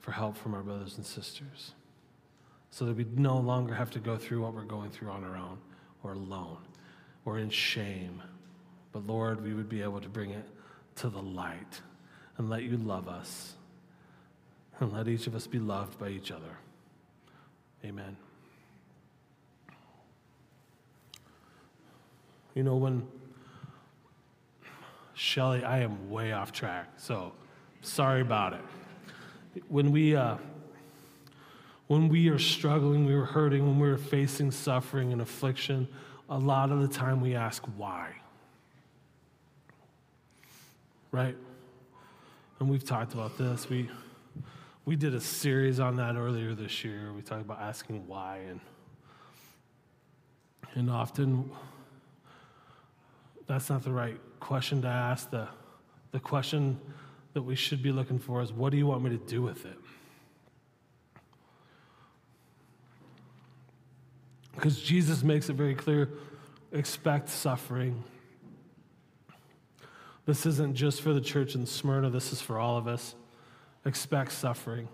for 0.00 0.10
help 0.10 0.36
from 0.36 0.54
our 0.54 0.62
brothers 0.64 0.96
and 0.96 1.06
sisters, 1.06 1.76
so 2.72 2.84
that 2.84 2.96
we 2.96 3.06
no 3.14 3.38
longer 3.38 3.74
have 3.74 3.92
to 3.92 4.00
go 4.00 4.16
through 4.16 4.42
what 4.42 4.54
we're 4.54 4.62
going 4.64 4.90
through 4.90 5.10
on 5.10 5.22
our 5.22 5.36
own 5.36 5.58
or 6.02 6.14
alone 6.14 6.58
or 7.24 7.38
in 7.38 7.48
shame. 7.48 8.20
But 8.90 9.06
Lord, 9.06 9.40
we 9.40 9.54
would 9.54 9.68
be 9.68 9.82
able 9.82 10.00
to 10.00 10.08
bring 10.08 10.30
it 10.30 10.48
to 10.96 11.08
the 11.08 11.22
light 11.22 11.80
and 12.38 12.48
let 12.48 12.62
you 12.62 12.76
love 12.76 13.08
us 13.08 13.54
and 14.80 14.92
let 14.92 15.08
each 15.08 15.26
of 15.26 15.34
us 15.34 15.46
be 15.46 15.58
loved 15.58 15.98
by 15.98 16.08
each 16.08 16.30
other. 16.30 16.56
Amen. 17.84 18.16
You 22.54 22.62
know, 22.62 22.76
when 22.76 23.06
Shelly, 25.14 25.64
I 25.64 25.80
am 25.80 26.10
way 26.10 26.32
off 26.32 26.52
track, 26.52 26.88
so 26.96 27.32
sorry 27.82 28.20
about 28.20 28.52
it. 28.52 28.60
When 29.68 29.90
we, 29.90 30.14
uh, 30.14 30.36
when 31.88 32.08
we 32.08 32.28
are 32.28 32.38
struggling, 32.38 33.04
we 33.04 33.14
are 33.14 33.24
hurting, 33.24 33.66
when 33.66 33.80
we're 33.80 33.96
facing 33.96 34.52
suffering 34.52 35.12
and 35.12 35.20
affliction, 35.20 35.88
a 36.28 36.38
lot 36.38 36.70
of 36.70 36.80
the 36.80 36.88
time 36.88 37.20
we 37.20 37.34
ask 37.34 37.64
why. 37.76 38.12
Right? 41.10 41.36
And 42.60 42.68
we've 42.68 42.84
talked 42.84 43.14
about 43.14 43.38
this. 43.38 43.68
We, 43.68 43.88
we 44.84 44.96
did 44.96 45.14
a 45.14 45.20
series 45.20 45.78
on 45.78 45.96
that 45.96 46.16
earlier 46.16 46.54
this 46.54 46.84
year. 46.84 47.12
We 47.12 47.22
talked 47.22 47.42
about 47.42 47.60
asking 47.60 48.06
why. 48.06 48.38
And, 48.48 48.60
and 50.74 50.90
often 50.90 51.50
that's 53.46 53.70
not 53.70 53.82
the 53.84 53.92
right 53.92 54.18
question 54.40 54.82
to 54.82 54.88
ask. 54.88 55.30
The, 55.30 55.48
the 56.10 56.20
question 56.20 56.80
that 57.32 57.42
we 57.42 57.54
should 57.54 57.82
be 57.82 57.92
looking 57.92 58.18
for 58.18 58.42
is 58.42 58.52
what 58.52 58.70
do 58.70 58.76
you 58.76 58.86
want 58.86 59.02
me 59.02 59.10
to 59.10 59.16
do 59.16 59.40
with 59.40 59.64
it? 59.64 59.78
Because 64.54 64.80
Jesus 64.80 65.22
makes 65.22 65.48
it 65.48 65.54
very 65.54 65.74
clear 65.74 66.10
expect 66.72 67.28
suffering. 67.28 68.02
This 70.28 70.44
isn't 70.44 70.74
just 70.74 71.00
for 71.00 71.14
the 71.14 71.22
church 71.22 71.54
in 71.54 71.64
Smyrna, 71.64 72.10
this 72.10 72.34
is 72.34 72.42
for 72.42 72.58
all 72.58 72.76
of 72.76 72.86
us. 72.86 73.14
Expect 73.86 74.30
suffering. 74.30 74.86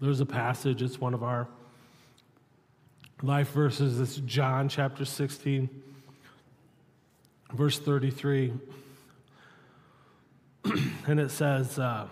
There's 0.00 0.20
a 0.20 0.24
passage, 0.24 0.80
it's 0.80 0.98
one 0.98 1.12
of 1.12 1.22
our 1.22 1.46
life 3.22 3.50
verses. 3.50 4.00
It's 4.00 4.16
John 4.24 4.70
chapter 4.70 5.04
16. 5.04 5.68
verse 7.52 7.78
33, 7.78 8.54
and 11.06 11.20
it 11.20 11.30
says, 11.30 11.78
uh, 11.78 12.06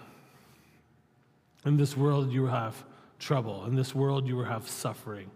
In 1.64 1.78
this 1.78 1.96
world 1.96 2.30
you 2.30 2.44
have 2.48 2.84
trouble, 3.18 3.64
in 3.64 3.76
this 3.76 3.94
world 3.94 4.28
you 4.28 4.36
will 4.36 4.44
have 4.44 4.68
suffering, 4.68 5.30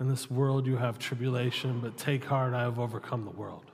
in 0.00 0.08
this 0.08 0.30
world 0.30 0.66
you 0.66 0.76
have 0.76 0.98
tribulation, 0.98 1.80
but 1.80 1.96
take 1.96 2.24
heart, 2.24 2.54
I 2.54 2.62
have 2.62 2.78
overcome 2.78 3.24
the 3.24 3.30
world. 3.30 3.64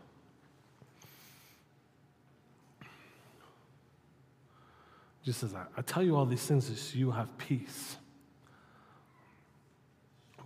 Jesus 5.24 5.40
says, 5.40 5.54
I, 5.54 5.64
I 5.76 5.82
tell 5.82 6.02
you 6.02 6.16
all 6.16 6.26
these 6.26 6.44
things 6.46 6.66
so 6.66 6.98
you 6.98 7.10
have 7.10 7.36
peace. 7.38 7.96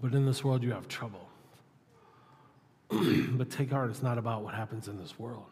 But 0.00 0.14
in 0.14 0.24
this 0.26 0.44
world 0.44 0.62
you 0.62 0.72
have 0.72 0.86
trouble. 0.86 1.28
but 2.90 3.50
take 3.50 3.72
heart, 3.72 3.90
it's 3.90 4.02
not 4.02 4.18
about 4.18 4.42
what 4.42 4.54
happens 4.54 4.86
in 4.88 4.98
this 4.98 5.18
world. 5.18 5.46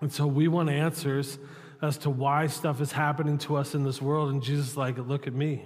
And 0.00 0.12
so 0.12 0.26
we 0.26 0.48
want 0.48 0.70
answers 0.70 1.38
as 1.82 1.96
to 1.98 2.10
why 2.10 2.46
stuff 2.46 2.80
is 2.80 2.92
happening 2.92 3.38
to 3.38 3.56
us 3.56 3.74
in 3.74 3.84
this 3.84 4.02
world. 4.02 4.30
And 4.30 4.42
Jesus 4.42 4.76
like, 4.76 4.98
look 4.98 5.26
at 5.26 5.32
me. 5.32 5.64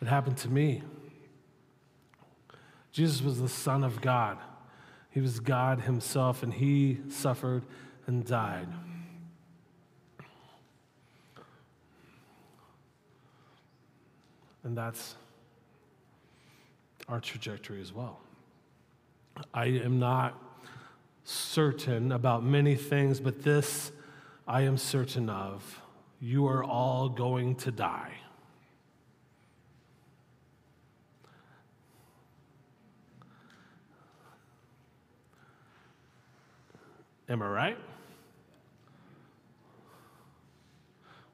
It 0.00 0.08
happened 0.08 0.36
to 0.38 0.48
me. 0.48 0.82
Jesus 2.92 3.22
was 3.22 3.40
the 3.40 3.48
Son 3.48 3.84
of 3.84 4.00
God. 4.00 4.38
He 5.10 5.20
was 5.20 5.40
God 5.40 5.80
Himself, 5.80 6.42
and 6.42 6.52
He 6.52 6.98
suffered 7.08 7.62
and 8.06 8.24
died. 8.24 8.68
And 14.62 14.76
that's 14.76 15.14
our 17.08 17.20
trajectory 17.20 17.80
as 17.80 17.92
well. 17.92 18.20
I 19.54 19.66
am 19.66 19.98
not 19.98 20.38
certain 21.24 22.12
about 22.12 22.44
many 22.44 22.74
things, 22.74 23.20
but 23.20 23.42
this 23.42 23.92
I 24.46 24.62
am 24.62 24.76
certain 24.76 25.28
of. 25.28 25.82
You 26.20 26.46
are 26.46 26.62
all 26.62 27.08
going 27.08 27.56
to 27.56 27.70
die. 27.70 28.12
Am 37.28 37.42
I 37.42 37.48
right? 37.48 37.78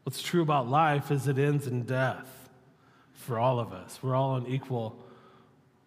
What's 0.04 0.22
true 0.22 0.42
about 0.42 0.68
life 0.68 1.10
is 1.10 1.28
it 1.28 1.38
ends 1.38 1.66
in 1.66 1.82
death 1.82 2.48
for 3.12 3.38
all 3.38 3.60
of 3.60 3.72
us. 3.72 3.98
We're 4.02 4.14
all 4.14 4.30
on 4.30 4.46
equal 4.46 4.96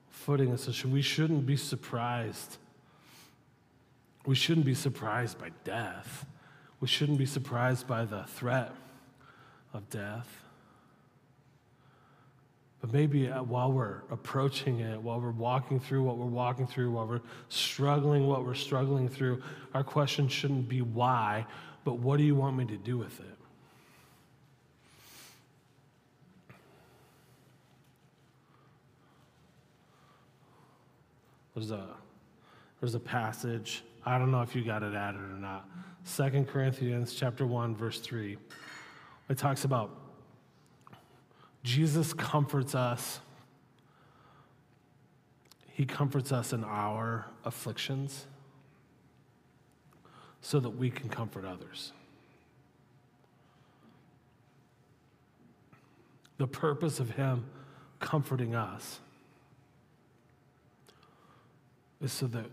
footing, 0.09 0.49
and 0.49 0.59
so 0.59 0.87
we 0.87 1.01
shouldn't 1.01 1.45
be 1.45 1.57
surprised. 1.57 2.57
We 4.25 4.35
shouldn't 4.35 4.65
be 4.65 4.75
surprised 4.75 5.39
by 5.39 5.49
death. 5.63 6.25
We 6.79 6.87
shouldn't 6.87 7.17
be 7.17 7.25
surprised 7.25 7.87
by 7.87 8.05
the 8.05 8.23
threat 8.23 8.71
of 9.73 9.89
death. 9.89 10.41
But 12.81 12.93
maybe 12.93 13.29
uh, 13.29 13.41
while 13.41 13.71
we're 13.71 14.01
approaching 14.11 14.81
it, 14.81 15.01
while 15.01 15.19
we're 15.19 15.31
walking 15.31 15.79
through 15.79 16.03
what 16.03 16.17
we're 16.17 16.25
walking 16.25 16.67
through, 16.67 16.91
while 16.91 17.07
we're 17.07 17.21
struggling 17.49 18.27
what 18.27 18.45
we're 18.45 18.53
struggling 18.53 19.09
through, 19.09 19.41
our 19.73 19.83
question 19.83 20.27
shouldn't 20.27 20.69
be 20.69 20.81
why, 20.81 21.45
but 21.83 21.93
what 21.93 22.17
do 22.17 22.23
you 22.23 22.35
want 22.35 22.57
me 22.57 22.65
to 22.65 22.77
do 22.77 22.97
with 22.97 23.19
it? 23.19 23.25
There's 31.55 31.71
a, 31.71 31.87
there's 32.85 32.93
a 32.93 32.99
passage, 32.99 33.83
I 34.05 34.19
don't 34.19 34.29
know 34.29 34.43
if 34.43 34.55
you 34.55 34.63
got 34.63 34.83
it 34.83 34.93
added 34.93 35.19
or 35.19 35.39
not. 35.39 35.67
Second 36.03 36.47
Corinthians 36.47 37.15
chapter 37.15 37.43
1, 37.43 37.75
verse 37.75 37.99
3. 37.99 38.37
It 39.27 39.39
talks 39.39 39.63
about 39.63 39.89
Jesus 41.63 42.13
comforts 42.13 42.75
us. 42.75 43.21
He 45.71 45.83
comforts 45.83 46.31
us 46.31 46.53
in 46.53 46.63
our 46.63 47.25
afflictions 47.43 48.27
so 50.41 50.59
that 50.59 50.69
we 50.69 50.91
can 50.91 51.09
comfort 51.09 51.43
others. 51.43 51.91
The 56.37 56.45
purpose 56.45 56.99
of 56.99 57.09
Him 57.09 57.45
comforting 57.99 58.53
us 58.53 58.99
is 61.99 62.11
so 62.11 62.27
that 62.27 62.45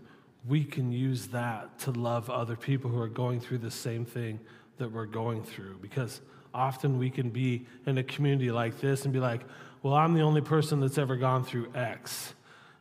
we 0.47 0.63
can 0.63 0.91
use 0.91 1.27
that 1.27 1.79
to 1.79 1.91
love 1.91 2.29
other 2.29 2.55
people 2.55 2.89
who 2.89 2.99
are 2.99 3.07
going 3.07 3.39
through 3.39 3.59
the 3.59 3.71
same 3.71 4.05
thing 4.05 4.39
that 4.77 4.91
we're 4.91 5.05
going 5.05 5.43
through. 5.43 5.77
Because 5.81 6.21
often 6.53 6.97
we 6.97 7.09
can 7.09 7.29
be 7.29 7.65
in 7.85 7.97
a 7.97 8.03
community 8.03 8.51
like 8.51 8.79
this 8.81 9.05
and 9.05 9.13
be 9.13 9.19
like, 9.19 9.41
well, 9.81 9.93
I'm 9.93 10.13
the 10.13 10.21
only 10.21 10.41
person 10.41 10.79
that's 10.79 10.97
ever 10.97 11.15
gone 11.15 11.43
through 11.43 11.71
X. 11.73 12.33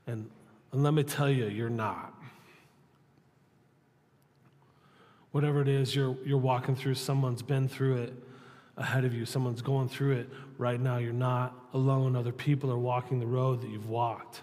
And, 0.07 0.29
and 0.73 0.83
let 0.83 0.95
me 0.95 1.03
tell 1.03 1.31
you, 1.31 1.47
you're 1.47 1.71
not. 1.71 2.15
Whatever 5.31 5.63
it 5.63 5.69
is 5.69 5.95
you're, 5.95 6.17
you're 6.25 6.39
walking 6.39 6.77
through, 6.77 6.95
someone's 6.95 7.43
been 7.43 7.69
through 7.69 8.03
it 8.03 8.15
ahead 8.77 9.05
of 9.05 9.15
you, 9.15 9.25
someone's 9.25 9.63
going 9.63 9.89
through 9.89 10.13
it 10.13 10.29
right 10.59 10.81
now. 10.81 10.97
You're 10.97 11.13
not 11.13 11.55
alone. 11.75 12.17
Other 12.17 12.33
people 12.33 12.71
are 12.71 12.79
walking 12.79 13.21
the 13.21 13.27
road 13.27 13.61
that 13.63 13.71
you've 13.71 13.89
walked. 13.89 14.43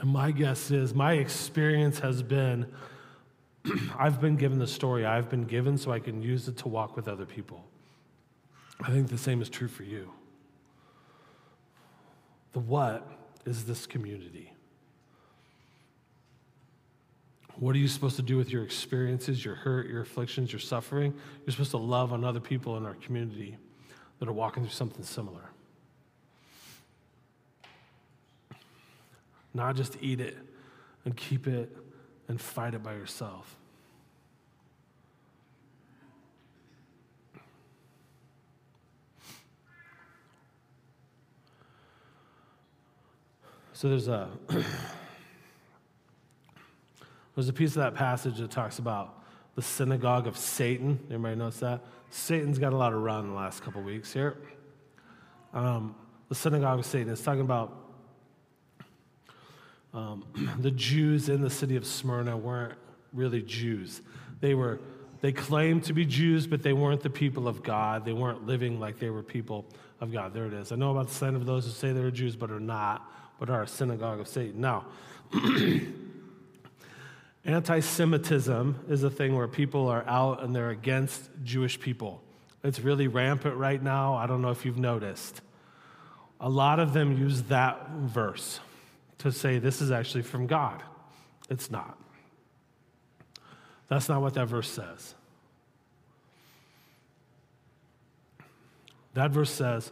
And 0.00 0.10
my 0.10 0.30
guess 0.30 0.70
is, 0.70 0.94
my 0.94 1.14
experience 1.14 1.98
has 2.00 2.22
been 2.22 2.66
I've 3.98 4.20
been 4.20 4.36
given 4.36 4.58
the 4.58 4.66
story 4.66 5.04
I've 5.04 5.28
been 5.28 5.44
given 5.44 5.76
so 5.76 5.90
I 5.90 5.98
can 5.98 6.22
use 6.22 6.48
it 6.48 6.56
to 6.58 6.68
walk 6.68 6.96
with 6.96 7.08
other 7.08 7.26
people. 7.26 7.64
I 8.80 8.90
think 8.90 9.08
the 9.08 9.18
same 9.18 9.42
is 9.42 9.48
true 9.48 9.68
for 9.68 9.82
you. 9.82 10.12
The 12.52 12.60
what 12.60 13.06
is 13.44 13.64
this 13.64 13.86
community? 13.86 14.52
What 17.56 17.74
are 17.74 17.78
you 17.78 17.88
supposed 17.88 18.14
to 18.16 18.22
do 18.22 18.36
with 18.36 18.50
your 18.50 18.62
experiences, 18.62 19.44
your 19.44 19.56
hurt, 19.56 19.88
your 19.88 20.02
afflictions, 20.02 20.52
your 20.52 20.60
suffering? 20.60 21.12
You're 21.44 21.52
supposed 21.52 21.72
to 21.72 21.78
love 21.78 22.12
on 22.12 22.24
other 22.24 22.38
people 22.38 22.76
in 22.76 22.86
our 22.86 22.94
community 22.94 23.58
that 24.20 24.28
are 24.28 24.32
walking 24.32 24.62
through 24.62 24.72
something 24.72 25.02
similar. 25.02 25.50
Not 29.58 29.74
just 29.74 29.98
eat 30.00 30.20
it 30.20 30.36
and 31.04 31.16
keep 31.16 31.48
it 31.48 31.76
and 32.28 32.40
fight 32.40 32.74
it 32.74 32.82
by 32.84 32.92
yourself. 32.92 33.56
So 43.72 43.88
there's 43.88 44.06
a 44.06 44.28
there's 47.34 47.48
a 47.48 47.52
piece 47.52 47.70
of 47.70 47.82
that 47.82 47.96
passage 47.96 48.38
that 48.38 48.52
talks 48.52 48.78
about 48.78 49.24
the 49.56 49.62
synagogue 49.62 50.28
of 50.28 50.36
Satan. 50.36 51.00
Anybody 51.10 51.34
notice 51.34 51.58
that? 51.58 51.80
Satan's 52.10 52.60
got 52.60 52.72
a 52.72 52.76
lot 52.76 52.92
of 52.92 53.02
run 53.02 53.30
the 53.30 53.34
last 53.34 53.64
couple 53.64 53.82
weeks 53.82 54.12
here. 54.12 54.36
Um, 55.52 55.96
the 56.28 56.36
synagogue 56.36 56.78
of 56.78 56.86
Satan. 56.86 57.12
is 57.12 57.22
talking 57.22 57.40
about 57.40 57.87
um, 59.98 60.24
the 60.60 60.70
Jews 60.70 61.28
in 61.28 61.42
the 61.42 61.50
city 61.50 61.76
of 61.76 61.84
Smyrna 61.86 62.36
weren't 62.36 62.78
really 63.12 63.42
Jews. 63.42 64.02
They 64.40 64.54
were 64.54 64.78
they 65.20 65.32
claimed 65.32 65.82
to 65.84 65.92
be 65.92 66.04
Jews, 66.04 66.46
but 66.46 66.62
they 66.62 66.72
weren't 66.72 67.02
the 67.02 67.10
people 67.10 67.48
of 67.48 67.64
God. 67.64 68.04
They 68.04 68.12
weren't 68.12 68.46
living 68.46 68.78
like 68.78 69.00
they 69.00 69.10
were 69.10 69.24
people 69.24 69.66
of 70.00 70.12
God. 70.12 70.32
There 70.32 70.46
it 70.46 70.52
is. 70.52 70.70
I 70.70 70.76
know 70.76 70.92
about 70.92 71.08
the 71.08 71.14
sign 71.14 71.34
of 71.34 71.44
those 71.44 71.64
who 71.64 71.72
say 71.72 71.90
they're 71.92 72.12
Jews 72.12 72.36
but 72.36 72.52
are 72.52 72.60
not 72.60 73.10
but 73.40 73.50
are 73.50 73.62
a 73.62 73.68
synagogue 73.68 74.20
of 74.20 74.28
Satan. 74.28 74.60
Now, 74.60 74.86
anti 77.44 77.80
Semitism 77.80 78.84
is 78.88 79.02
a 79.02 79.10
thing 79.10 79.36
where 79.36 79.48
people 79.48 79.88
are 79.88 80.04
out 80.06 80.42
and 80.42 80.54
they're 80.54 80.70
against 80.70 81.30
Jewish 81.42 81.78
people. 81.80 82.22
It's 82.62 82.80
really 82.80 83.08
rampant 83.08 83.56
right 83.56 83.82
now. 83.82 84.14
I 84.14 84.26
don't 84.26 84.42
know 84.42 84.50
if 84.50 84.64
you've 84.64 84.78
noticed. 84.78 85.40
A 86.40 86.48
lot 86.48 86.78
of 86.78 86.92
them 86.92 87.16
use 87.16 87.42
that 87.44 87.90
verse 87.90 88.60
to 89.18 89.32
say 89.32 89.58
this 89.58 89.80
is 89.80 89.90
actually 89.90 90.22
from 90.22 90.46
God. 90.46 90.82
It's 91.50 91.70
not. 91.70 91.98
That's 93.88 94.08
not 94.08 94.20
what 94.20 94.34
that 94.34 94.46
verse 94.46 94.70
says. 94.70 95.14
That 99.14 99.30
verse 99.30 99.50
says, 99.50 99.90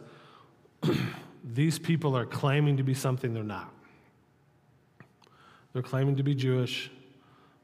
these 1.43 1.79
people 1.79 2.15
are 2.15 2.25
claiming 2.25 2.77
to 2.77 2.83
be 2.83 2.93
something 2.93 3.33
they're 3.33 3.43
not. 3.43 3.73
They're 5.73 5.81
claiming 5.81 6.15
to 6.17 6.23
be 6.23 6.33
Jewish, 6.33 6.89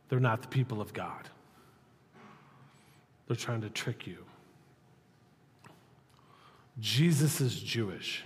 they're 0.10 0.19
not 0.19 0.41
the 0.41 0.47
people 0.47 0.82
of 0.82 0.93
God. 0.93 1.30
They're 3.28 3.38
trying 3.38 3.62
to 3.62 3.69
trick 3.69 4.06
you. 4.06 4.17
Jesus 6.80 7.39
is 7.39 7.60
Jewish. 7.60 8.23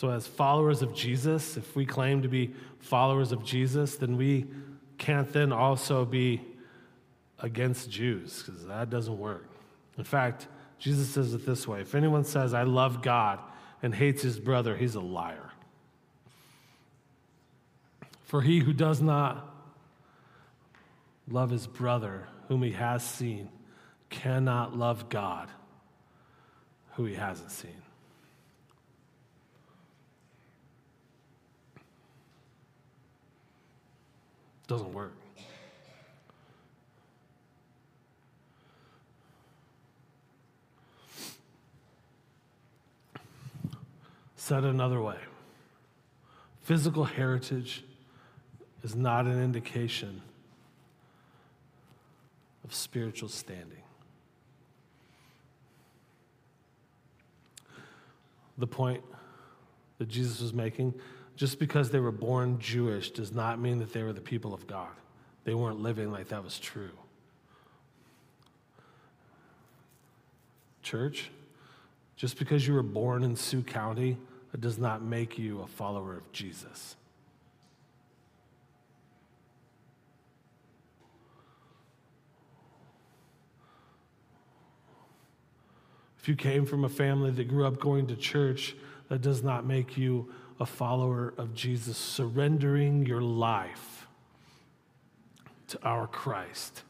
So, 0.00 0.08
as 0.08 0.26
followers 0.26 0.80
of 0.80 0.94
Jesus, 0.94 1.58
if 1.58 1.76
we 1.76 1.84
claim 1.84 2.22
to 2.22 2.28
be 2.28 2.54
followers 2.78 3.32
of 3.32 3.44
Jesus, 3.44 3.96
then 3.96 4.16
we 4.16 4.46
can't 4.96 5.30
then 5.30 5.52
also 5.52 6.06
be 6.06 6.40
against 7.38 7.90
Jews, 7.90 8.42
because 8.42 8.64
that 8.64 8.88
doesn't 8.88 9.18
work. 9.18 9.44
In 9.98 10.04
fact, 10.04 10.48
Jesus 10.78 11.10
says 11.10 11.34
it 11.34 11.44
this 11.44 11.68
way 11.68 11.82
If 11.82 11.94
anyone 11.94 12.24
says, 12.24 12.54
I 12.54 12.62
love 12.62 13.02
God, 13.02 13.40
and 13.82 13.94
hates 13.94 14.22
his 14.22 14.40
brother, 14.40 14.74
he's 14.74 14.94
a 14.94 15.00
liar. 15.00 15.50
For 18.24 18.40
he 18.40 18.60
who 18.60 18.72
does 18.72 19.02
not 19.02 19.54
love 21.28 21.50
his 21.50 21.66
brother, 21.66 22.26
whom 22.48 22.62
he 22.62 22.70
has 22.70 23.04
seen, 23.04 23.50
cannot 24.08 24.74
love 24.74 25.10
God, 25.10 25.50
who 26.92 27.04
he 27.04 27.16
hasn't 27.16 27.50
seen. 27.50 27.82
Doesn't 34.70 34.94
work. 34.94 35.14
Said 44.36 44.62
another 44.62 45.02
way 45.02 45.16
physical 46.62 47.02
heritage 47.02 47.82
is 48.84 48.94
not 48.94 49.26
an 49.26 49.42
indication 49.42 50.22
of 52.62 52.72
spiritual 52.72 53.28
standing. 53.28 53.82
The 58.56 58.68
point 58.68 59.02
that 59.98 60.06
Jesus 60.06 60.40
was 60.40 60.54
making 60.54 60.94
just 61.40 61.58
because 61.58 61.88
they 61.88 62.00
were 62.00 62.12
born 62.12 62.58
Jewish 62.58 63.12
does 63.12 63.32
not 63.32 63.58
mean 63.58 63.78
that 63.78 63.94
they 63.94 64.02
were 64.02 64.12
the 64.12 64.20
people 64.20 64.52
of 64.52 64.66
God. 64.66 64.90
They 65.44 65.54
weren't 65.54 65.80
living 65.80 66.12
like 66.12 66.28
that 66.28 66.44
was 66.44 66.58
true. 66.58 66.90
Church, 70.82 71.30
just 72.14 72.38
because 72.38 72.66
you 72.66 72.74
were 72.74 72.82
born 72.82 73.22
in 73.22 73.36
Sioux 73.36 73.62
County, 73.62 74.18
it 74.52 74.60
does 74.60 74.76
not 74.76 75.00
make 75.00 75.38
you 75.38 75.62
a 75.62 75.66
follower 75.66 76.14
of 76.14 76.30
Jesus. 76.30 76.94
If 86.18 86.28
you 86.28 86.36
came 86.36 86.66
from 86.66 86.84
a 86.84 86.90
family 86.90 87.30
that 87.30 87.48
grew 87.48 87.64
up 87.64 87.80
going 87.80 88.08
to 88.08 88.14
church, 88.14 88.76
that 89.08 89.22
does 89.22 89.42
not 89.42 89.64
make 89.64 89.96
you 89.96 90.30
a 90.60 90.66
follower 90.66 91.32
of 91.38 91.54
Jesus. 91.54 91.96
Surrendering 91.96 93.06
your 93.06 93.22
life 93.22 94.06
to 95.68 95.82
our 95.82 96.06
Christ 96.06 96.82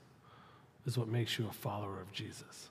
is 0.87 0.99
what 0.99 1.09
makes 1.09 1.39
you 1.39 1.47
a 1.49 1.53
follower 1.53 2.01
of 2.01 2.13
Jesus. 2.13 2.69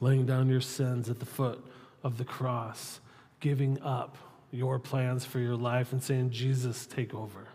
Laying 0.00 0.26
down 0.26 0.48
your 0.48 0.60
sins 0.60 1.08
at 1.08 1.20
the 1.20 1.26
foot 1.26 1.64
of 2.02 2.18
the 2.18 2.24
cross, 2.24 3.00
giving 3.40 3.80
up 3.82 4.16
your 4.50 4.78
plans 4.78 5.24
for 5.24 5.38
your 5.38 5.56
life 5.56 5.92
and 5.92 6.02
saying, 6.02 6.30
Jesus, 6.30 6.86
take 6.86 7.14
over. 7.14 7.48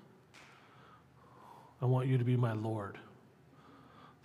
I 1.81 1.85
want 1.85 2.07
you 2.07 2.17
to 2.17 2.23
be 2.23 2.35
my 2.35 2.53
Lord 2.53 2.99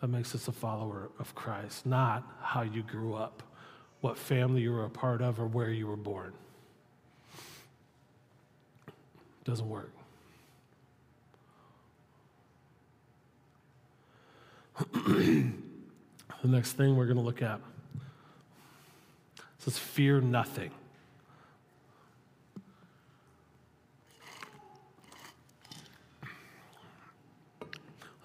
that 0.00 0.08
makes 0.08 0.34
us 0.34 0.48
a 0.48 0.52
follower 0.52 1.10
of 1.18 1.34
Christ, 1.34 1.86
not 1.86 2.22
how 2.42 2.62
you 2.62 2.82
grew 2.82 3.14
up, 3.14 3.42
what 4.00 4.18
family 4.18 4.62
you 4.62 4.72
were 4.72 4.84
a 4.84 4.90
part 4.90 5.22
of, 5.22 5.40
or 5.40 5.46
where 5.46 5.70
you 5.70 5.86
were 5.86 5.96
born. 5.96 6.32
Doesn't 9.44 9.68
work. 9.68 9.92
the 14.92 15.52
next 16.44 16.72
thing 16.72 16.96
we're 16.96 17.06
going 17.06 17.16
to 17.16 17.22
look 17.22 17.42
at 17.42 17.60
says, 19.58 19.78
Fear 19.78 20.20
nothing. 20.20 20.70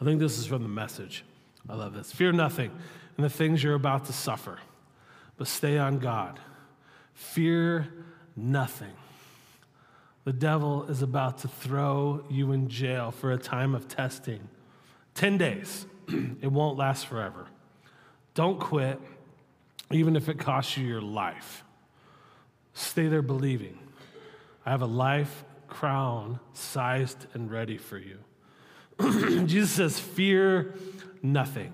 I 0.02 0.04
think 0.04 0.20
this 0.20 0.40
is 0.40 0.48
from 0.48 0.64
the 0.64 0.70
message. 0.70 1.24
I 1.70 1.76
love 1.76 1.94
this. 1.94 2.12
Fear 2.12 2.32
nothing 2.32 2.72
and 3.18 3.26
the 3.26 3.30
things 3.30 3.64
you're 3.64 3.76
about 3.76 4.06
to 4.06 4.14
suffer, 4.14 4.58
but 5.42 5.48
stay 5.48 5.80
on 5.80 5.98
God. 5.98 6.40
Fear 7.16 7.88
nothing. 8.36 8.94
The 10.24 10.34
devil 10.34 10.84
is 10.84 11.02
about 11.02 11.40
to 11.40 11.48
throw 11.48 12.24
you 12.30 12.52
in 12.52 12.70
jail 12.70 13.10
for 13.10 13.32
a 13.32 13.40
time 13.40 13.74
of 13.74 13.88
testing. 13.88 14.50
10 15.16 15.40
days. 15.40 15.88
it 16.42 16.52
won't 16.52 16.78
last 16.78 17.08
forever. 17.08 17.48
Don't 18.36 18.60
quit, 18.60 19.02
even 19.90 20.16
if 20.16 20.30
it 20.30 20.38
costs 20.38 20.78
you 20.78 20.86
your 20.86 21.02
life. 21.02 21.64
Stay 22.76 23.08
there 23.08 23.24
believing. 23.24 23.80
I 24.64 24.70
have 24.70 24.84
a 24.84 24.86
life 24.86 25.44
crown 25.68 26.40
sized 26.54 27.26
and 27.34 27.50
ready 27.50 27.80
for 27.80 27.98
you. 27.98 28.20
Jesus 29.48 29.72
says, 29.72 30.00
Fear 30.00 30.76
nothing. 31.24 31.74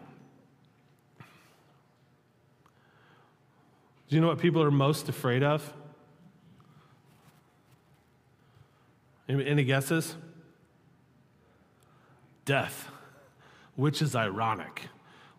Do 4.09 4.15
you 4.15 4.21
know 4.21 4.27
what 4.27 4.39
people 4.39 4.63
are 4.63 4.71
most 4.71 5.09
afraid 5.09 5.43
of? 5.43 5.73
Any 9.27 9.65
guesses? 9.65 10.15
Death, 12.45 12.87
which 13.75 14.01
is 14.01 14.15
ironic. 14.15 14.83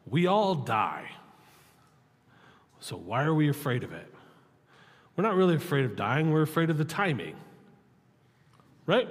We 0.06 0.26
all 0.26 0.54
die. 0.54 1.10
So, 2.80 2.96
why 2.96 3.24
are 3.24 3.34
we 3.34 3.48
afraid 3.48 3.82
of 3.82 3.92
it? 3.92 4.12
We're 5.16 5.24
not 5.24 5.34
really 5.34 5.56
afraid 5.56 5.84
of 5.84 5.96
dying, 5.96 6.30
we're 6.30 6.42
afraid 6.42 6.70
of 6.70 6.78
the 6.78 6.84
timing. 6.84 7.36
Right? 8.86 9.08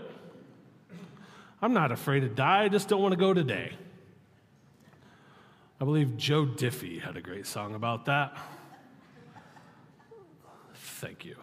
I'm 1.62 1.74
not 1.74 1.92
afraid 1.92 2.22
to 2.22 2.30
die, 2.30 2.64
I 2.64 2.68
just 2.70 2.88
don't 2.88 3.02
want 3.02 3.14
to 3.14 3.18
go 3.18 3.34
today. 3.34 3.74
I 5.82 5.86
believe 5.86 6.16
Joe 6.18 6.46
Diffie 6.46 7.02
had 7.02 7.18
a 7.18 7.22
great 7.22 7.46
song 7.46 7.76
about 7.76 8.06
that. 8.06 8.38
Thank 10.98 11.26
you. 11.26 11.36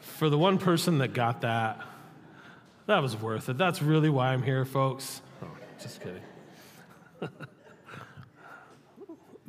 For 0.00 0.28
the 0.28 0.36
one 0.36 0.58
person 0.58 0.98
that 0.98 1.14
got 1.14 1.40
that, 1.40 1.80
that 2.84 3.00
was 3.00 3.16
worth 3.16 3.48
it. 3.48 3.56
That's 3.56 3.80
really 3.80 4.10
why 4.10 4.34
I'm 4.34 4.42
here, 4.42 4.66
folks. 4.66 5.22
Oh, 5.42 5.48
just 5.80 6.02
kidding. 6.02 6.20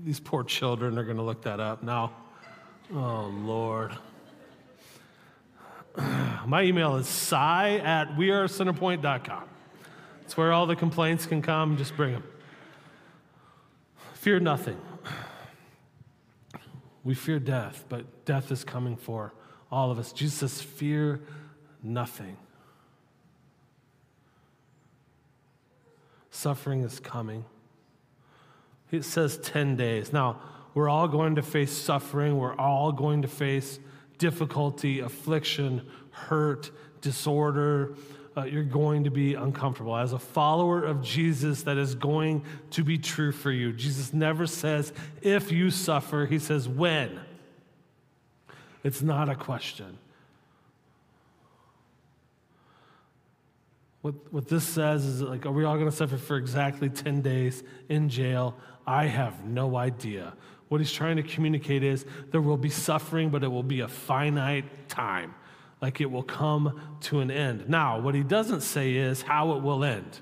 These 0.06 0.22
poor 0.22 0.46
children 0.46 0.98
are 0.98 1.04
going 1.04 1.18
to 1.18 1.24
look 1.24 1.42
that 1.42 1.60
up 1.60 1.84
now. 1.84 2.14
Oh, 2.94 3.26
Lord. 3.26 3.98
My 6.46 6.64
email 6.64 6.96
is 6.96 7.10
sigh 7.10 7.82
at 7.84 8.16
wearecenterpoint.com. 8.16 9.44
It's 10.22 10.38
where 10.38 10.54
all 10.54 10.66
the 10.66 10.78
complaints 10.78 11.26
can 11.26 11.42
come. 11.42 11.76
Just 11.76 11.98
bring 11.98 12.14
them. 12.14 12.24
Fear 14.14 14.40
nothing. 14.40 14.80
We 17.06 17.14
fear 17.14 17.40
death, 17.40 17.86
but 17.88 18.26
death 18.26 18.52
is 18.52 18.66
coming 18.66 18.98
for 18.98 19.32
all 19.72 19.92
of 19.92 20.00
us. 20.00 20.12
Jesus 20.12 20.40
says, 20.40 20.62
Fear 20.62 21.22
nothing. 21.82 22.36
Suffering 26.32 26.82
is 26.82 27.00
coming. 27.00 27.46
It 28.92 29.06
says 29.06 29.38
10 29.38 29.78
days. 29.78 30.12
Now, 30.12 30.42
we're 30.74 30.90
all 30.90 31.08
going 31.08 31.36
to 31.36 31.42
face 31.42 31.72
suffering. 31.72 32.38
We're 32.38 32.56
all 32.56 32.92
going 32.92 33.22
to 33.22 33.28
face 33.28 33.80
difficulty, 34.18 35.00
affliction, 35.00 35.84
hurt, 36.12 36.72
disorder, 37.02 37.96
uh, 38.38 38.44
you're 38.44 38.64
going 38.64 39.06
to 39.06 39.12
be 39.12 39.34
uncomfortable. 39.34 39.96
As 39.96 40.12
a 40.12 40.20
follower 40.20 40.84
of 40.84 41.02
Jesus, 41.02 41.64
that 41.64 41.78
is 41.78 41.96
going 41.96 42.44
to 42.72 42.84
be 42.84 42.98
true 42.98 43.32
for 43.32 43.52
you. 43.52 43.72
Jesus 43.72 44.14
never 44.14 44.46
says, 44.46 44.92
if 45.22 45.52
you 45.52 45.72
suffer, 45.72 46.26
he 46.26 46.40
says, 46.40 46.68
when. 46.68 47.20
It's 48.84 49.02
not 49.02 49.30
a 49.30 49.36
question. 49.36 49.98
What, 54.02 54.14
what 54.32 54.48
this 54.48 54.64
says 54.64 55.06
is 55.06 55.22
like, 55.22 55.46
are 55.46 55.52
we 55.52 55.64
all 55.64 55.76
going 55.76 55.90
to 55.90 55.96
suffer 55.96 56.18
for 56.18 56.38
exactly 56.38 56.90
10 56.90 57.22
days 57.22 57.64
in 57.90 58.10
jail? 58.10 58.56
I 58.86 59.06
have 59.06 59.46
no 59.46 59.78
idea. 59.78 60.34
What 60.68 60.82
he's 60.82 60.92
trying 60.92 61.16
to 61.16 61.24
communicate 61.24 61.84
is 61.84 62.06
there 62.32 62.42
will 62.42 62.58
be 62.58 62.70
suffering, 62.70 63.30
but 63.30 63.44
it 63.44 63.48
will 63.48 63.64
be 63.64 63.80
a 63.80 63.88
finite 63.88 64.90
time 64.90 65.34
like 65.82 66.02
it 66.02 66.10
will 66.10 66.24
come 66.24 66.82
to 67.02 67.20
an 67.20 67.30
end. 67.30 67.70
Now, 67.70 68.00
what 68.00 68.16
he 68.16 68.24
doesn't 68.24 68.62
say 68.62 68.96
is 68.96 69.22
how 69.22 69.54
it 69.54 69.62
will 69.62 69.84
end. 69.84 70.20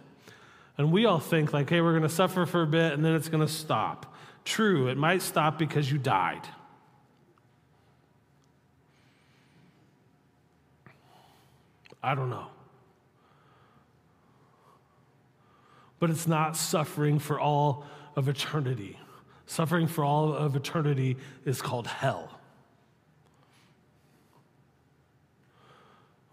And 0.77 0.91
we 0.91 1.05
all 1.05 1.19
think, 1.19 1.53
like, 1.53 1.69
hey, 1.69 1.81
we're 1.81 1.91
going 1.91 2.03
to 2.03 2.09
suffer 2.09 2.45
for 2.45 2.63
a 2.63 2.67
bit 2.67 2.93
and 2.93 3.05
then 3.05 3.15
it's 3.15 3.29
going 3.29 3.45
to 3.45 3.51
stop. 3.51 4.15
True, 4.45 4.87
it 4.87 4.97
might 4.97 5.21
stop 5.21 5.57
because 5.57 5.91
you 5.91 5.97
died. 5.97 6.41
I 12.01 12.15
don't 12.15 12.29
know. 12.29 12.47
But 15.99 16.09
it's 16.09 16.27
not 16.27 16.57
suffering 16.57 17.19
for 17.19 17.39
all 17.39 17.85
of 18.17 18.27
eternity. 18.27 18.99
Suffering 19.45 19.87
for 19.87 20.03
all 20.03 20.33
of 20.33 20.55
eternity 20.55 21.15
is 21.45 21.61
called 21.61 21.87
hell. 21.87 22.32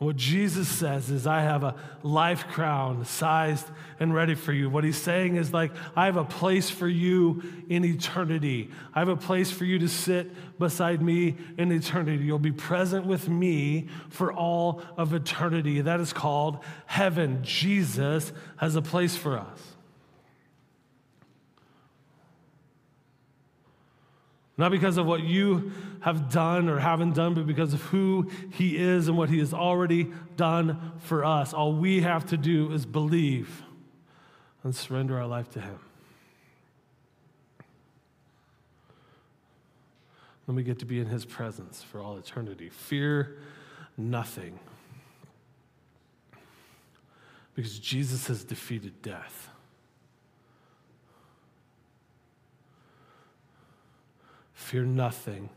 What 0.01 0.16
Jesus 0.16 0.66
says 0.66 1.11
is, 1.11 1.26
I 1.26 1.42
have 1.42 1.62
a 1.62 1.74
life 2.03 2.46
crown 2.48 3.05
sized 3.05 3.66
and 4.01 4.14
ready 4.14 4.34
for 4.34 4.51
you. 4.51 4.70
What 4.70 4.82
he's 4.82 4.96
saying 4.96 5.36
is, 5.36 5.53
like, 5.53 5.72
I 5.94 6.07
have 6.07 6.16
a 6.16 6.24
place 6.24 6.70
for 6.70 6.88
you 6.88 7.42
in 7.68 7.84
eternity. 7.84 8.70
I 8.94 9.01
have 9.01 9.09
a 9.09 9.16
place 9.16 9.51
for 9.51 9.66
you 9.66 9.78
to 9.80 9.88
sit 9.88 10.59
beside 10.59 11.03
me 11.03 11.36
in 11.59 11.70
eternity. 11.70 12.24
You'll 12.24 12.38
be 12.38 12.51
present 12.51 13.05
with 13.05 13.28
me 13.28 13.88
for 14.09 14.32
all 14.32 14.80
of 14.96 15.12
eternity. 15.12 15.82
That 15.82 16.01
is 16.01 16.14
called 16.14 16.64
heaven. 16.86 17.40
Jesus 17.42 18.32
has 18.57 18.76
a 18.76 18.82
place 18.82 19.18
for 19.18 19.38
us. 19.38 19.61
Not 24.61 24.72
because 24.72 24.98
of 24.98 25.06
what 25.06 25.22
you 25.22 25.72
have 26.00 26.30
done 26.30 26.68
or 26.68 26.78
haven't 26.78 27.14
done, 27.14 27.32
but 27.32 27.46
because 27.46 27.72
of 27.72 27.80
who 27.80 28.30
He 28.50 28.76
is 28.76 29.08
and 29.08 29.16
what 29.16 29.30
He 29.30 29.38
has 29.38 29.54
already 29.54 30.12
done 30.36 30.92
for 30.98 31.24
us. 31.24 31.54
All 31.54 31.72
we 31.72 32.02
have 32.02 32.26
to 32.26 32.36
do 32.36 32.70
is 32.70 32.84
believe 32.84 33.62
and 34.62 34.76
surrender 34.76 35.18
our 35.18 35.26
life 35.26 35.48
to 35.52 35.62
Him. 35.62 35.78
Then 40.46 40.56
we 40.56 40.62
get 40.62 40.78
to 40.80 40.84
be 40.84 41.00
in 41.00 41.06
His 41.06 41.24
presence 41.24 41.82
for 41.82 42.02
all 42.02 42.18
eternity. 42.18 42.68
Fear 42.68 43.38
nothing. 43.96 44.61
Because 47.54 47.78
Jesus 47.78 48.26
has 48.26 48.44
defeated 48.44 49.00
death. 49.00 49.48
Fear 54.70 54.84
nothing 54.84 55.50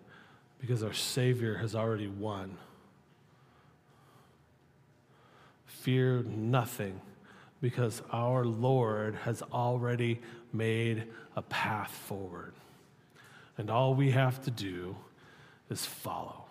because 0.59 0.81
our 0.81 0.91
Savior 0.91 1.53
has 1.57 1.75
already 1.75 2.07
won. 2.07 2.57
Fear 5.67 6.23
nothing 6.23 6.99
because 7.61 8.01
our 8.11 8.43
Lord 8.43 9.13
has 9.13 9.43
already 9.53 10.19
made 10.51 11.03
a 11.35 11.43
path 11.43 11.91
forward. 11.91 12.53
And 13.59 13.69
all 13.69 13.93
we 13.93 14.09
have 14.09 14.43
to 14.45 14.49
do 14.49 14.95
is 15.69 15.85
follow. 15.85 16.45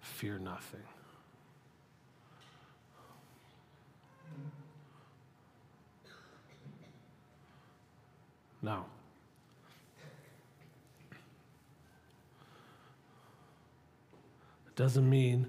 Fear 0.00 0.40
nothing. 0.40 0.82
Now, 8.68 8.84
it 14.66 14.76
doesn't 14.76 15.08
mean 15.08 15.46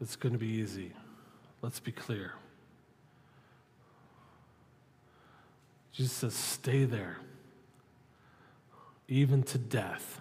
it's 0.00 0.16
going 0.16 0.32
to 0.32 0.40
be 0.40 0.48
easy. 0.48 0.90
Let's 1.62 1.78
be 1.78 1.92
clear. 1.92 2.32
Jesus 5.92 6.14
says, 6.14 6.34
stay 6.34 6.84
there, 6.84 7.18
even 9.06 9.44
to 9.44 9.56
death. 9.56 10.20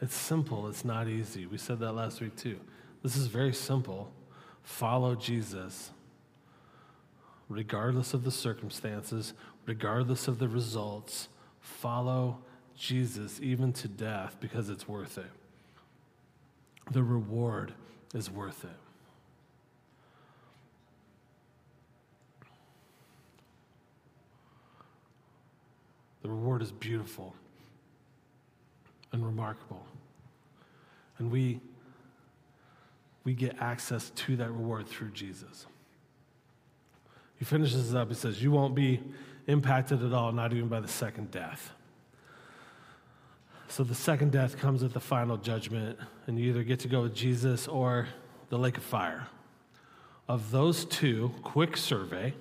It's 0.00 0.14
simple, 0.14 0.68
it's 0.68 0.84
not 0.84 1.08
easy. 1.08 1.46
We 1.46 1.58
said 1.58 1.80
that 1.80 1.90
last 1.90 2.20
week 2.20 2.36
too. 2.36 2.60
This 3.02 3.16
is 3.16 3.26
very 3.26 3.52
simple 3.52 4.12
follow 4.62 5.14
Jesus 5.14 5.90
regardless 7.48 8.14
of 8.14 8.24
the 8.24 8.30
circumstances, 8.30 9.34
regardless 9.66 10.26
of 10.26 10.38
the 10.38 10.48
results. 10.48 11.28
Follow 11.60 12.38
Jesus 12.76 13.38
even 13.42 13.72
to 13.74 13.88
death 13.88 14.36
because 14.40 14.68
it's 14.68 14.88
worth 14.88 15.18
it. 15.18 15.30
The 16.90 17.02
reward 17.02 17.72
is 18.14 18.30
worth 18.30 18.64
it. 18.64 18.70
The 26.22 26.28
reward 26.28 26.62
is 26.62 26.72
beautiful 26.72 27.34
and 29.12 29.24
remarkable. 29.24 29.84
And 31.18 31.30
we 31.30 31.60
we 33.24 33.34
get 33.34 33.56
access 33.60 34.10
to 34.10 34.36
that 34.36 34.50
reward 34.50 34.88
through 34.88 35.10
Jesus. 35.10 35.66
He 37.36 37.44
finishes 37.44 37.88
this 37.88 37.94
up. 37.94 38.08
He 38.08 38.14
says, 38.14 38.42
You 38.42 38.50
won't 38.50 38.74
be 38.74 39.00
impacted 39.46 40.04
at 40.04 40.12
all, 40.12 40.32
not 40.32 40.52
even 40.52 40.68
by 40.68 40.80
the 40.80 40.88
second 40.88 41.30
death. 41.30 41.72
So 43.68 43.84
the 43.84 43.94
second 43.94 44.32
death 44.32 44.58
comes 44.58 44.82
at 44.82 44.92
the 44.92 45.00
final 45.00 45.36
judgment, 45.36 45.98
and 46.26 46.38
you 46.38 46.50
either 46.50 46.62
get 46.62 46.80
to 46.80 46.88
go 46.88 47.02
with 47.02 47.14
Jesus 47.14 47.66
or 47.66 48.06
the 48.50 48.58
lake 48.58 48.76
of 48.76 48.82
fire. 48.82 49.28
Of 50.28 50.50
those 50.50 50.84
two, 50.84 51.32
quick 51.42 51.76
survey. 51.76 52.34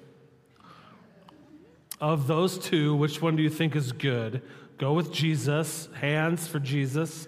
Of 2.01 2.27
those 2.27 2.57
two, 2.57 2.95
which 2.95 3.21
one 3.21 3.35
do 3.35 3.43
you 3.43 3.49
think 3.49 3.75
is 3.75 3.91
good? 3.91 4.41
Go 4.77 4.93
with 4.93 5.13
Jesus, 5.13 5.87
hands 5.93 6.47
for 6.47 6.59
Jesus. 6.59 7.27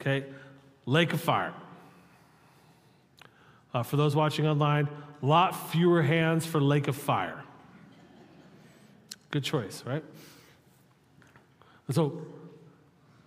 Okay, 0.00 0.24
lake 0.86 1.12
of 1.12 1.20
fire. 1.20 1.54
Uh, 3.74 3.82
for 3.82 3.96
those 3.96 4.14
watching 4.14 4.46
online, 4.46 4.88
a 5.22 5.26
lot 5.26 5.70
fewer 5.70 6.02
hands 6.02 6.44
for 6.44 6.60
Lake 6.60 6.88
of 6.88 6.96
Fire. 6.96 7.42
Good 9.30 9.44
choice, 9.44 9.82
right? 9.86 10.04
And 11.86 11.94
so 11.94 12.26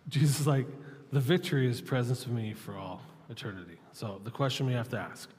Jesus 0.10 0.42
is 0.42 0.48
like, 0.48 0.68
the 1.12 1.20
victory 1.20 1.68
is 1.68 1.82
present 1.82 2.20
with 2.20 2.36
me 2.36 2.54
for 2.54 2.78
all 2.78 3.02
eternity. 3.30 3.78
So 3.94 4.22
the 4.24 4.32
question 4.32 4.66
we 4.66 4.74
have 4.74 4.90
to 4.90 5.00
ask 5.00 5.30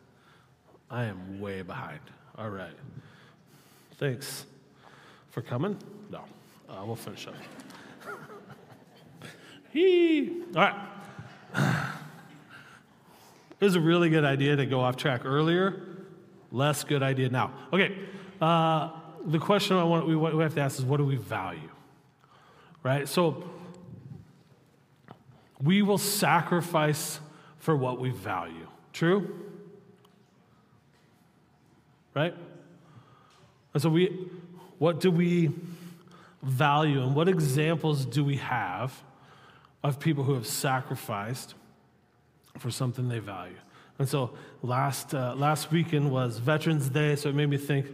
I 0.91 1.05
am 1.05 1.41
way 1.41 1.62
behind. 1.62 2.01
All 2.39 2.51
right. 2.51 2.75
Thanks 3.99 4.47
for 5.31 5.43
coming. 5.43 5.77
No, 6.11 6.21
uh, 6.69 6.83
we'll 6.85 6.97
finish 6.97 7.27
up. 7.27 7.35
He 9.73 10.43
all 10.55 10.62
right. 10.62 10.95
It 13.59 13.65
was 13.65 13.75
a 13.75 13.81
really 13.81 14.11
good 14.11 14.25
idea 14.25 14.57
to 14.57 14.67
go 14.67 14.81
off 14.81 14.97
track 14.97 15.23
earlier. 15.25 15.83
Less 16.53 16.85
good 16.85 17.03
idea 17.03 17.31
now. 17.31 17.53
Okay, 17.73 17.97
uh, 18.41 18.91
the 19.25 19.39
question 19.39 19.77
I 19.77 19.85
want 19.85 20.07
we, 20.07 20.15
we 20.15 20.43
have 20.43 20.55
to 20.55 20.61
ask 20.61 20.79
is 20.79 20.85
what 20.85 20.99
do 20.99 21.05
we 21.05 21.17
value? 21.17 21.71
Right? 22.83 23.09
So 23.09 23.45
we 25.61 25.83
will 25.83 25.99
sacrifice 25.99 27.19
for 27.59 27.75
what 27.75 27.99
we 27.99 28.11
value. 28.11 28.69
True? 28.93 29.35
Right? 32.15 32.35
And 33.75 33.83
so 33.83 33.89
we 33.89 34.29
what 34.79 35.01
do 35.01 35.11
we 35.11 35.51
value 36.43 37.03
and 37.03 37.15
what 37.15 37.29
examples 37.29 38.05
do 38.05 38.23
we 38.23 38.37
have 38.37 39.03
of 39.83 39.99
people 39.99 40.25
who 40.25 40.35
have 40.35 40.47
sacrificed 40.47 41.55
for 42.59 42.71
something 42.71 43.09
they 43.09 43.19
value. 43.19 43.57
And 43.99 44.09
so 44.09 44.35
last, 44.63 45.15
uh, 45.15 45.35
last 45.35 45.71
weekend 45.71 46.11
was 46.11 46.39
Veterans 46.39 46.89
Day, 46.89 47.17
so 47.17 47.31
it 47.31 47.35
made 47.35 47.49
me 47.49 47.57
think 47.57 47.87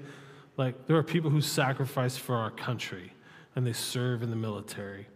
like 0.57 0.87
there 0.87 0.97
are 0.97 1.03
people 1.03 1.31
who 1.31 1.41
sacrifice 1.41 2.17
for 2.17 2.35
our 2.37 2.51
country 2.51 3.13
and 3.55 3.67
they 3.67 3.73
serve 3.73 4.23
in 4.23 4.31
the 4.31 4.37
military. 4.37 5.07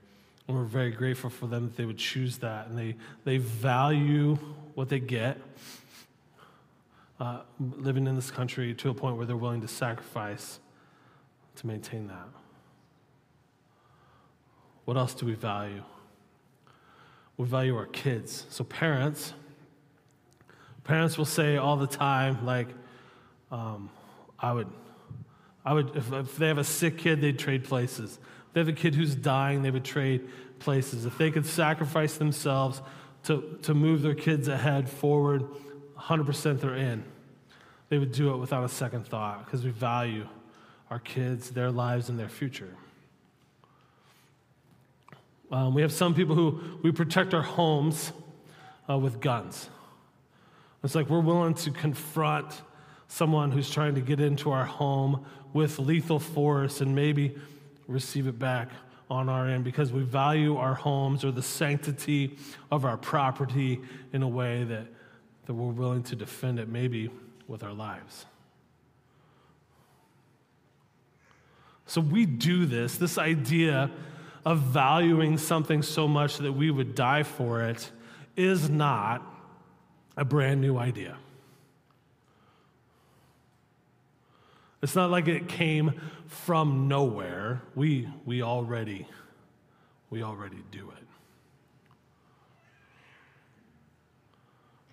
And 0.46 0.56
we're 0.56 0.64
very 0.64 0.92
grateful 0.92 1.30
for 1.30 1.46
them 1.46 1.64
that 1.64 1.76
they 1.76 1.84
would 1.84 1.98
choose 1.98 2.38
that 2.38 2.68
and 2.68 2.78
they, 2.78 2.96
they 3.24 3.38
value 3.38 4.36
what 4.74 4.88
they 4.88 5.00
get 5.00 5.38
uh, 7.18 7.40
living 7.58 8.06
in 8.06 8.14
this 8.14 8.30
country 8.30 8.74
to 8.74 8.90
a 8.90 8.94
point 8.94 9.16
where 9.16 9.26
they're 9.26 9.36
willing 9.36 9.62
to 9.62 9.68
sacrifice 9.68 10.60
to 11.56 11.66
maintain 11.66 12.06
that. 12.08 12.28
What 14.84 14.96
else 14.96 15.14
do 15.14 15.26
we 15.26 15.34
value? 15.34 15.82
We 17.36 17.46
value 17.46 17.76
our 17.76 17.86
kids. 17.86 18.46
So, 18.50 18.64
parents, 18.64 19.34
parents 20.84 21.18
will 21.18 21.24
say 21.24 21.56
all 21.56 21.76
the 21.76 21.86
time, 21.86 22.44
like, 22.46 22.68
um, 23.50 23.90
I 24.38 24.52
would, 24.52 24.68
I 25.64 25.74
would, 25.74 25.96
if, 25.96 26.12
if 26.12 26.36
they 26.36 26.48
have 26.48 26.58
a 26.58 26.64
sick 26.64 26.98
kid, 26.98 27.20
they'd 27.20 27.38
trade 27.38 27.64
places. 27.64 28.18
If 28.48 28.52
they 28.54 28.60
have 28.60 28.68
a 28.68 28.72
kid 28.72 28.94
who's 28.94 29.14
dying, 29.14 29.62
they 29.62 29.70
would 29.70 29.84
trade 29.84 30.28
places. 30.58 31.04
If 31.04 31.18
they 31.18 31.30
could 31.30 31.46
sacrifice 31.46 32.16
themselves 32.16 32.80
to, 33.24 33.58
to 33.62 33.74
move 33.74 34.02
their 34.02 34.14
kids 34.14 34.48
ahead, 34.48 34.88
forward, 34.88 35.44
100% 35.98 36.60
they're 36.60 36.76
in. 36.76 37.04
They 37.88 37.98
would 37.98 38.12
do 38.12 38.32
it 38.32 38.38
without 38.38 38.64
a 38.64 38.68
second 38.68 39.06
thought 39.06 39.44
because 39.44 39.64
we 39.64 39.70
value 39.70 40.26
our 40.90 40.98
kids, 40.98 41.50
their 41.50 41.70
lives, 41.70 42.08
and 42.08 42.18
their 42.18 42.28
future. 42.28 42.74
Um, 45.50 45.74
we 45.74 45.82
have 45.82 45.92
some 45.92 46.14
people 46.14 46.34
who 46.34 46.60
we 46.82 46.90
protect 46.92 47.34
our 47.34 47.42
homes 47.42 48.12
uh, 48.88 48.98
with 48.98 49.20
guns. 49.20 49.68
It's 50.82 50.94
like 50.94 51.08
we're 51.08 51.20
willing 51.20 51.54
to 51.54 51.70
confront 51.70 52.62
someone 53.08 53.50
who's 53.50 53.70
trying 53.70 53.94
to 53.94 54.00
get 54.00 54.20
into 54.20 54.50
our 54.50 54.64
home 54.64 55.24
with 55.52 55.78
lethal 55.78 56.18
force 56.18 56.80
and 56.80 56.94
maybe 56.94 57.36
receive 57.86 58.26
it 58.26 58.38
back 58.38 58.68
on 59.08 59.28
our 59.28 59.48
end 59.48 59.62
because 59.64 59.92
we 59.92 60.02
value 60.02 60.56
our 60.56 60.74
homes 60.74 61.24
or 61.24 61.30
the 61.30 61.42
sanctity 61.42 62.36
of 62.70 62.84
our 62.84 62.96
property 62.96 63.80
in 64.12 64.22
a 64.22 64.28
way 64.28 64.64
that, 64.64 64.86
that 65.46 65.54
we're 65.54 65.72
willing 65.72 66.02
to 66.02 66.16
defend 66.16 66.58
it, 66.58 66.68
maybe 66.68 67.08
with 67.46 67.62
our 67.62 67.72
lives. 67.72 68.26
So 71.86 72.00
we 72.00 72.26
do 72.26 72.66
this, 72.66 72.96
this 72.96 73.16
idea 73.16 73.90
of 74.46 74.60
valuing 74.60 75.36
something 75.36 75.82
so 75.82 76.06
much 76.06 76.38
that 76.38 76.52
we 76.52 76.70
would 76.70 76.94
die 76.94 77.24
for 77.24 77.62
it 77.62 77.90
is 78.36 78.70
not 78.70 79.20
a 80.16 80.24
brand 80.24 80.60
new 80.60 80.78
idea. 80.78 81.16
It's 84.80 84.94
not 84.94 85.10
like 85.10 85.26
it 85.26 85.48
came 85.48 86.00
from 86.28 86.86
nowhere. 86.86 87.60
We, 87.74 88.08
we 88.24 88.40
already 88.40 89.08
we 90.10 90.22
already 90.22 90.62
do 90.70 90.92
it. 90.96 91.04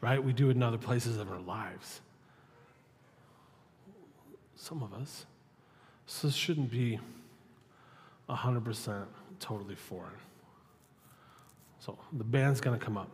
Right? 0.02 0.22
We 0.22 0.34
do 0.34 0.50
it 0.50 0.56
in 0.56 0.64
other 0.64 0.80
places 0.80 1.18
of 1.18 1.32
our 1.32 1.40
lives. 1.40 2.02
Some 4.56 4.82
of 4.82 4.94
us. 4.96 5.28
So 6.08 6.28
this 6.28 6.36
shouldn't 6.36 6.72
be 6.72 7.00
100% 8.28 9.06
totally 9.44 9.76
foreign. 9.76 10.10
So 11.80 11.98
the 12.14 12.24
band's 12.24 12.62
going 12.62 12.80
to 12.80 12.84
come 12.84 12.98
up. 12.98 13.12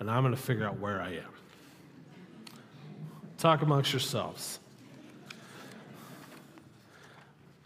And 0.00 0.10
I'm 0.10 0.24
going 0.24 0.34
to 0.34 0.40
figure 0.40 0.66
out 0.66 0.80
where 0.80 1.00
I 1.00 1.10
am. 1.10 1.32
Talk 3.36 3.62
amongst 3.62 3.92
yourselves. 3.92 4.58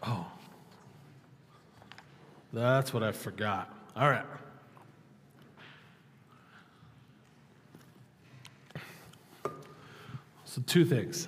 Oh, 0.05 0.27
that's 2.51 2.93
what 2.93 3.01
I 3.01 3.11
forgot. 3.11 3.73
All 3.95 4.09
right. 4.09 4.25
So, 10.45 10.61
two 10.67 10.85
things. 10.85 11.27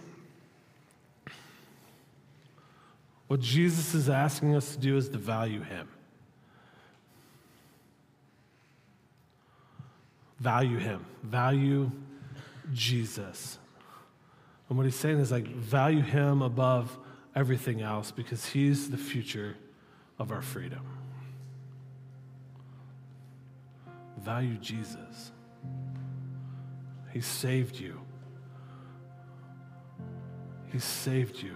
What 3.28 3.40
Jesus 3.40 3.96
is 3.96 4.10
asking 4.10 4.56
us 4.56 4.76
to 4.76 4.80
do 4.80 4.98
is 4.98 5.10
to 5.10 5.18
value 5.18 5.62
Him. 5.62 5.88
Value 10.40 10.78
Him. 10.78 11.06
Value 11.24 11.92
Jesus. 12.74 13.58
And 14.70 14.78
what 14.78 14.86
He's 14.86 14.96
saying 14.96 15.20
is 15.20 15.32
like, 15.32 15.48
value 15.48 16.02
Him 16.02 16.42
above 16.42 16.98
everything 17.36 17.82
else 17.82 18.12
because 18.12 18.46
He's 18.46 18.90
the 18.90 18.98
future 18.98 19.56
of 20.20 20.32
our 20.32 20.42
freedom. 20.42 20.86
Value 24.20 24.58
Jesus. 24.58 25.32
He 27.12 27.22
saved 27.22 27.80
you. 27.80 28.00
He 30.72 30.80
saved 30.80 31.42
you. 31.42 31.56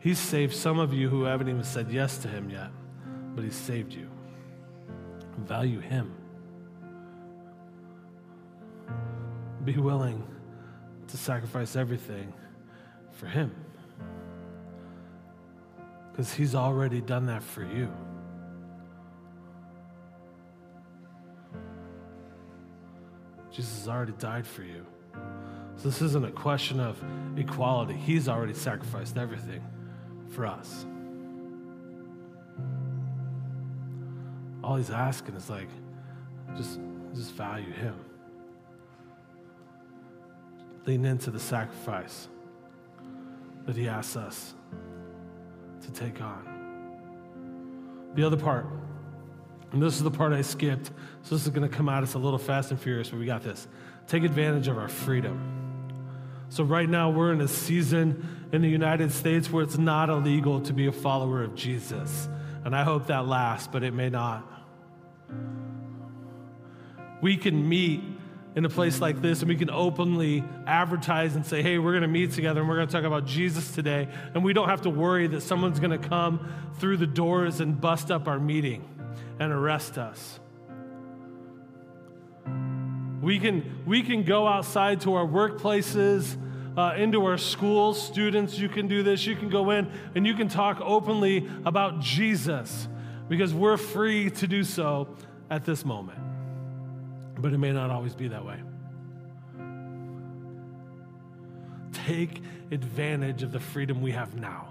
He's 0.00 0.18
saved 0.18 0.54
some 0.54 0.78
of 0.78 0.94
you 0.94 1.10
who 1.10 1.24
haven't 1.24 1.48
even 1.50 1.62
said 1.62 1.90
yes 1.90 2.16
to 2.18 2.28
Him 2.28 2.48
yet, 2.48 2.70
but 3.34 3.44
He 3.44 3.50
saved 3.50 3.92
you. 3.92 4.08
Value 5.36 5.80
Him. 5.80 6.14
Be 9.62 9.76
willing 9.76 10.26
to 11.08 11.16
sacrifice 11.18 11.76
everything 11.76 12.32
for 13.12 13.26
Him. 13.26 13.54
Because 16.10 16.32
He's 16.32 16.54
already 16.54 17.02
done 17.02 17.26
that 17.26 17.42
for 17.42 17.62
you. 17.62 17.92
Jesus 23.52 23.86
already 23.86 24.12
died 24.12 24.46
for 24.46 24.62
you. 24.62 24.86
So 25.76 25.90
this 25.90 26.00
isn't 26.00 26.24
a 26.24 26.30
question 26.30 26.80
of 26.80 26.96
equality. 27.36 27.94
He's 27.94 28.28
already 28.30 28.54
sacrificed 28.54 29.18
everything 29.18 29.62
for 30.30 30.46
us. 30.46 30.86
All 34.62 34.76
he's 34.76 34.90
asking 34.90 35.34
is 35.34 35.50
like, 35.50 35.68
just, 36.56 36.80
just 37.14 37.32
value 37.32 37.72
him. 37.72 37.94
Lean 40.86 41.04
into 41.04 41.30
the 41.30 41.40
sacrifice 41.40 42.28
that 43.66 43.76
he 43.76 43.88
asks 43.88 44.16
us 44.16 44.54
to 45.82 45.90
take 45.92 46.20
on. 46.20 46.50
The 48.14 48.24
other 48.24 48.36
part, 48.36 48.66
and 49.72 49.82
this 49.82 49.94
is 49.94 50.02
the 50.02 50.10
part 50.10 50.32
I 50.32 50.42
skipped, 50.42 50.90
so 51.22 51.34
this 51.34 51.44
is 51.44 51.50
going 51.50 51.68
to 51.68 51.74
come 51.74 51.88
out. 51.88 52.02
It's 52.02 52.14
a 52.14 52.18
little 52.18 52.38
fast 52.38 52.70
and 52.70 52.80
furious, 52.80 53.10
but 53.10 53.20
we 53.20 53.26
got 53.26 53.42
this. 53.42 53.68
Take 54.08 54.24
advantage 54.24 54.68
of 54.68 54.78
our 54.78 54.88
freedom. 54.88 55.58
So, 56.48 56.64
right 56.64 56.88
now, 56.88 57.10
we're 57.10 57.32
in 57.32 57.40
a 57.40 57.46
season 57.46 58.39
in 58.52 58.62
the 58.62 58.68
United 58.68 59.12
States 59.12 59.50
where 59.50 59.62
it's 59.62 59.78
not 59.78 60.08
illegal 60.08 60.60
to 60.62 60.72
be 60.72 60.86
a 60.86 60.92
follower 60.92 61.42
of 61.42 61.54
Jesus. 61.54 62.28
And 62.64 62.74
I 62.74 62.84
hope 62.84 63.06
that 63.06 63.26
lasts, 63.26 63.68
but 63.70 63.82
it 63.82 63.94
may 63.94 64.10
not. 64.10 64.46
We 67.22 67.36
can 67.36 67.68
meet 67.68 68.02
in 68.56 68.64
a 68.64 68.68
place 68.68 69.00
like 69.00 69.22
this 69.22 69.40
and 69.40 69.48
we 69.48 69.56
can 69.56 69.70
openly 69.70 70.42
advertise 70.66 71.36
and 71.36 71.46
say, 71.46 71.62
hey, 71.62 71.78
we're 71.78 71.92
going 71.92 72.02
to 72.02 72.08
meet 72.08 72.32
together 72.32 72.60
and 72.60 72.68
we're 72.68 72.76
going 72.76 72.88
to 72.88 72.92
talk 72.92 73.04
about 73.04 73.24
Jesus 73.24 73.72
today. 73.72 74.08
And 74.34 74.42
we 74.42 74.52
don't 74.52 74.68
have 74.68 74.82
to 74.82 74.90
worry 74.90 75.28
that 75.28 75.42
someone's 75.42 75.78
going 75.78 75.98
to 75.98 76.08
come 76.08 76.52
through 76.78 76.96
the 76.96 77.06
doors 77.06 77.60
and 77.60 77.80
bust 77.80 78.10
up 78.10 78.26
our 78.26 78.40
meeting 78.40 78.88
and 79.38 79.52
arrest 79.52 79.98
us. 79.98 80.40
We 83.22 83.38
can, 83.38 83.82
we 83.86 84.02
can 84.02 84.24
go 84.24 84.48
outside 84.48 85.02
to 85.02 85.14
our 85.14 85.26
workplaces, 85.26 86.36
uh, 86.76 86.94
into 86.96 87.24
our 87.24 87.38
schools. 87.38 88.00
Students, 88.00 88.58
you 88.58 88.68
can 88.68 88.88
do 88.88 89.02
this. 89.02 89.26
You 89.26 89.36
can 89.36 89.48
go 89.48 89.70
in 89.70 89.90
and 90.14 90.26
you 90.26 90.34
can 90.34 90.48
talk 90.48 90.80
openly 90.80 91.48
about 91.64 92.00
Jesus 92.00 92.88
because 93.28 93.54
we're 93.54 93.76
free 93.76 94.30
to 94.30 94.46
do 94.46 94.64
so 94.64 95.16
at 95.50 95.64
this 95.64 95.84
moment. 95.84 96.18
But 97.38 97.52
it 97.52 97.58
may 97.58 97.72
not 97.72 97.90
always 97.90 98.14
be 98.14 98.28
that 98.28 98.44
way. 98.44 98.60
Take 102.06 102.42
advantage 102.70 103.42
of 103.42 103.52
the 103.52 103.60
freedom 103.60 104.00
we 104.00 104.12
have 104.12 104.34
now, 104.34 104.68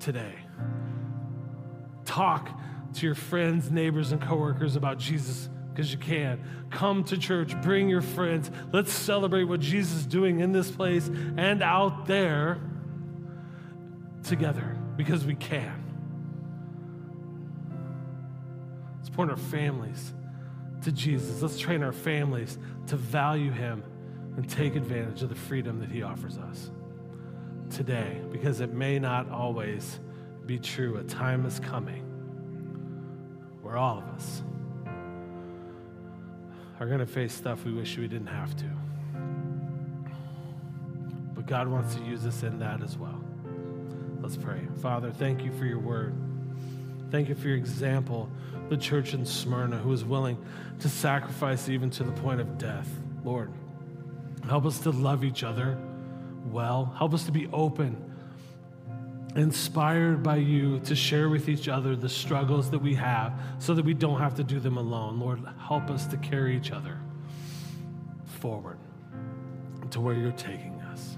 today. 0.00 0.34
Talk 2.04 2.48
to 2.94 3.06
your 3.06 3.14
friends, 3.14 3.70
neighbors, 3.70 4.12
and 4.12 4.20
coworkers 4.20 4.76
about 4.76 4.98
Jesus 4.98 5.48
because 5.74 5.90
you 5.90 5.98
can. 5.98 6.40
Come 6.70 7.02
to 7.04 7.18
church, 7.18 7.60
bring 7.60 7.88
your 7.88 8.00
friends. 8.00 8.50
Let's 8.72 8.92
celebrate 8.92 9.44
what 9.44 9.58
Jesus 9.58 9.98
is 9.98 10.06
doing 10.06 10.38
in 10.40 10.52
this 10.52 10.70
place 10.70 11.10
and 11.36 11.62
out 11.62 12.06
there 12.06 12.60
together 14.22 14.78
because 14.96 15.24
we 15.24 15.34
can. 15.34 15.82
Let's 18.98 19.10
point 19.10 19.30
our 19.30 19.36
families 19.36 20.14
to 20.82 20.92
Jesus. 20.92 21.42
Let's 21.42 21.58
train 21.58 21.82
our 21.82 21.92
families 21.92 22.56
to 22.86 22.96
value 22.96 23.50
Him 23.50 23.82
and 24.36 24.48
take 24.48 24.76
advantage 24.76 25.22
of 25.22 25.28
the 25.28 25.34
freedom 25.34 25.80
that 25.80 25.90
He 25.90 26.04
offers 26.04 26.38
us 26.38 26.70
today 27.68 28.20
because 28.30 28.60
it 28.60 28.72
may 28.72 29.00
not 29.00 29.28
always 29.28 29.98
be 30.46 30.58
true. 30.58 30.98
A 30.98 31.02
time 31.02 31.44
is 31.46 31.58
coming 31.58 32.02
where 33.60 33.76
all 33.76 33.98
of 33.98 34.04
us 34.04 34.42
are 36.80 36.86
going 36.86 37.00
to 37.00 37.06
face 37.06 37.32
stuff 37.32 37.64
we 37.64 37.72
wish 37.72 37.96
we 37.96 38.08
didn't 38.08 38.26
have 38.26 38.56
to. 38.56 38.64
But 41.34 41.46
God 41.46 41.68
wants 41.68 41.94
to 41.94 42.02
use 42.02 42.26
us 42.26 42.42
in 42.42 42.58
that 42.58 42.82
as 42.82 42.96
well. 42.96 43.20
Let's 44.20 44.36
pray. 44.36 44.60
Father, 44.80 45.10
thank 45.10 45.44
you 45.44 45.52
for 45.52 45.66
your 45.66 45.78
word. 45.78 46.14
Thank 47.10 47.28
you 47.28 47.34
for 47.34 47.48
your 47.48 47.56
example, 47.56 48.28
the 48.68 48.76
church 48.76 49.14
in 49.14 49.24
Smyrna 49.24 49.76
who 49.76 49.90
was 49.90 50.04
willing 50.04 50.42
to 50.80 50.88
sacrifice 50.88 51.68
even 51.68 51.90
to 51.90 52.04
the 52.04 52.12
point 52.12 52.40
of 52.40 52.58
death. 52.58 52.88
Lord, 53.22 53.52
help 54.48 54.64
us 54.64 54.78
to 54.80 54.90
love 54.90 55.24
each 55.24 55.44
other 55.44 55.78
well. 56.46 56.94
Help 56.96 57.14
us 57.14 57.24
to 57.24 57.32
be 57.32 57.46
open 57.52 58.13
inspired 59.36 60.22
by 60.22 60.36
you 60.36 60.78
to 60.80 60.94
share 60.94 61.28
with 61.28 61.48
each 61.48 61.68
other 61.68 61.96
the 61.96 62.08
struggles 62.08 62.70
that 62.70 62.78
we 62.78 62.94
have 62.94 63.32
so 63.58 63.74
that 63.74 63.84
we 63.84 63.94
don't 63.94 64.20
have 64.20 64.34
to 64.36 64.44
do 64.44 64.60
them 64.60 64.76
alone. 64.76 65.18
Lord, 65.18 65.40
help 65.58 65.90
us 65.90 66.06
to 66.06 66.16
carry 66.18 66.56
each 66.56 66.70
other 66.70 66.98
forward 68.24 68.78
to 69.90 70.00
where 70.00 70.14
you're 70.14 70.32
taking 70.32 70.80
us. 70.82 71.16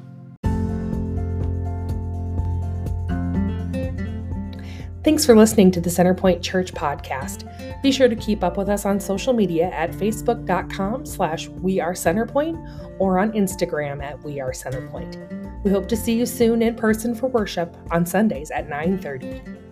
Thanks 5.04 5.24
for 5.24 5.36
listening 5.36 5.70
to 5.70 5.80
the 5.80 5.90
Centerpoint 5.90 6.42
Church 6.42 6.72
podcast. 6.74 7.52
Be 7.82 7.92
sure 7.92 8.08
to 8.08 8.16
keep 8.16 8.42
up 8.42 8.56
with 8.56 8.68
us 8.68 8.84
on 8.84 8.98
social 8.98 9.32
media 9.32 9.70
at 9.70 9.92
facebook.com 9.92 11.06
slash 11.06 11.48
we 11.48 11.78
are 11.78 11.92
centerpoint 11.92 12.56
or 12.98 13.18
on 13.18 13.30
Instagram 13.32 14.02
at 14.02 14.20
we 14.24 14.40
are 14.40 14.50
centerpoint. 14.50 15.45
We 15.64 15.70
hope 15.70 15.88
to 15.88 15.96
see 15.96 16.16
you 16.16 16.26
soon 16.26 16.62
in 16.62 16.74
person 16.76 17.14
for 17.14 17.28
worship 17.28 17.76
on 17.90 18.06
Sundays 18.06 18.50
at 18.50 18.68
9:30. 18.68 19.65